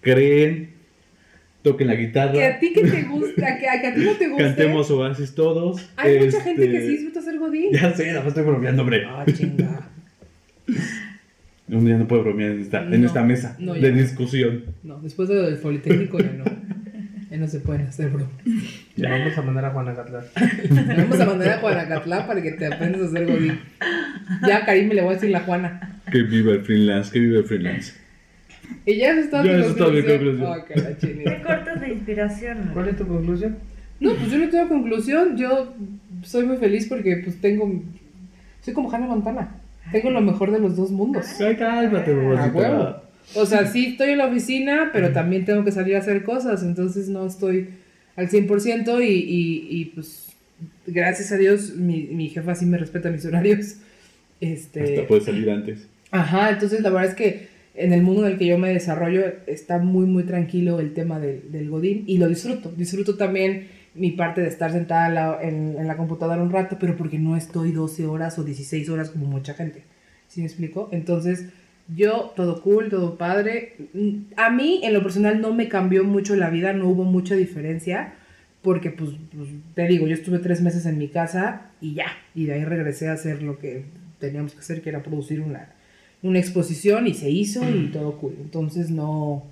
[0.00, 0.70] Creen.
[1.62, 2.58] Toquen la Que a guitarra.
[2.60, 4.44] ti que te gusta, que a, que a ti no te gusta.
[4.44, 5.88] Cantemos Oasis todos.
[5.96, 7.72] Hay mucha gente Este, que sí disfruta ser godín.
[7.72, 9.04] Ya sé, no estoy bromeando, hombre.
[9.06, 9.90] Ah, chinga.
[11.68, 13.88] Un día no puedo bromear en esta, en No, esta mesa no, de ya.
[13.90, 14.64] discusión.
[14.82, 16.44] No, después de lo del Politécnico ya no.
[17.30, 18.30] Ya no se pueden hacer bromas.
[18.96, 20.24] Ya vamos a mandar a Juana Catlar.
[20.34, 23.58] Te Vamos a mandar a Juanacatlán para que te aprendas a hacer godín.
[24.46, 26.00] Ya, Karim, le voy a decir la Juana.
[26.10, 27.92] Que viva el freelance, que viva el freelance.
[28.86, 30.06] Y ya eso es todo Ya, eso mi conclusión.
[30.06, 30.48] conclusión.
[30.48, 32.70] Ah, Qué cortas de inspiración.
[32.72, 33.56] ¿Cuál es tu conclusión?
[34.00, 35.36] No, pues yo no tengo conclusión.
[35.36, 35.74] Yo
[36.22, 37.82] soy muy feliz porque pues tengo...
[38.62, 39.56] Soy como Hannah Montana.
[39.92, 41.26] Tengo lo mejor de los dos mundos.
[41.40, 42.52] Ay, cálmate, A babosita.
[42.54, 42.96] huevo.
[43.34, 46.62] O sea, sí estoy en la oficina, pero también tengo que salir a hacer cosas,
[46.62, 47.68] entonces no estoy
[48.16, 50.28] al 100% y, y, y pues
[50.86, 53.76] gracias a Dios mi, mi jefa sí me respeta mis horarios.
[54.40, 55.86] Este, Hasta puede salir antes.
[56.10, 59.22] Ajá, entonces la verdad es que en el mundo en el que yo me desarrollo
[59.46, 62.72] está muy, muy tranquilo el tema del, del Godín y lo disfruto.
[62.76, 63.68] Disfruto también
[63.98, 67.18] mi parte de estar sentada en la, en, en la computadora un rato, pero porque
[67.18, 69.82] no estoy 12 horas o 16 horas como mucha gente.
[70.28, 70.88] ¿Sí me explico?
[70.92, 71.46] Entonces,
[71.94, 73.76] yo, todo cool, todo padre.
[73.94, 77.34] Mm, A mí, en lo personal, no me cambió mucho la vida, no hubo mucha
[77.34, 78.14] diferencia,
[78.62, 82.46] porque, pues, pues, te digo, yo estuve tres meses en mi casa y ya, y
[82.46, 83.84] de ahí regresé a hacer lo que
[84.18, 85.70] teníamos que hacer, que era producir una,
[86.22, 88.34] una exposición, y se hizo y todo cool.
[88.40, 89.46] Entonces, no,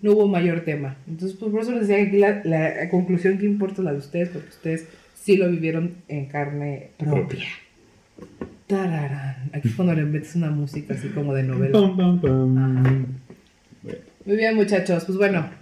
[0.00, 0.96] no hubo mayor tema.
[1.06, 3.98] Entonces, pues, por eso les decía que la, la conclusión que importa es la de
[3.98, 7.46] ustedes, porque ustedes sí lo vivieron en carne propia.
[8.66, 9.50] Tararán.
[9.52, 11.72] Aquí es cuando le metes una música así como de novela.
[11.72, 13.06] Pam, pam,
[14.24, 15.04] Muy bien, muchachos.
[15.04, 15.57] Pues bueno.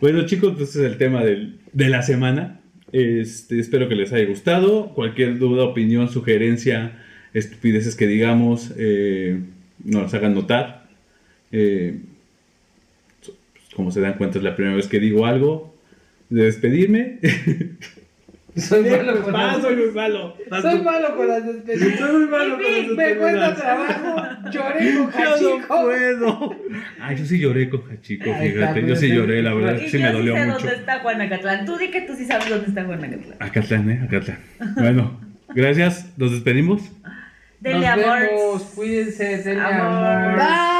[0.00, 2.60] Bueno, chicos, pues es el tema de la semana.
[2.90, 4.94] Este, espero que les haya gustado.
[4.94, 6.98] Cualquier duda, opinión, sugerencia,
[7.34, 9.40] estupideces que digamos, eh,
[9.84, 10.88] nos hagan notar.
[11.52, 12.00] Eh,
[13.20, 13.36] pues,
[13.74, 15.76] como se dan cuenta, es la primera vez que digo algo.
[16.30, 17.18] De despedirme.
[18.60, 20.36] Soy malo con las soy muy malo.
[20.62, 21.98] Soy malo con las despedidas.
[21.98, 23.58] Soy muy malo con las Me cuesta despedidas.
[23.58, 24.50] trabajo.
[24.50, 26.56] Lloré con Yo no puedo.
[27.00, 28.86] Ah, yo sí lloré con fíjate.
[28.86, 30.58] Yo sí lloré, la verdad, Y sí yo me dolió sé mucho.
[30.58, 31.66] dónde está Juanacatlán.
[31.66, 33.36] Tú di que tú sí sabes dónde está Juanacatlán.
[33.40, 34.00] Acatlán, ¿eh?
[34.04, 34.38] Acatlán.
[34.76, 35.20] Bueno,
[35.54, 36.12] gracias.
[36.16, 36.82] Nos despedimos.
[37.60, 38.20] Denle Nos amor.
[38.20, 39.86] vemos, cuídense, denle Amor.
[39.86, 40.36] amor.
[40.38, 40.79] Bye.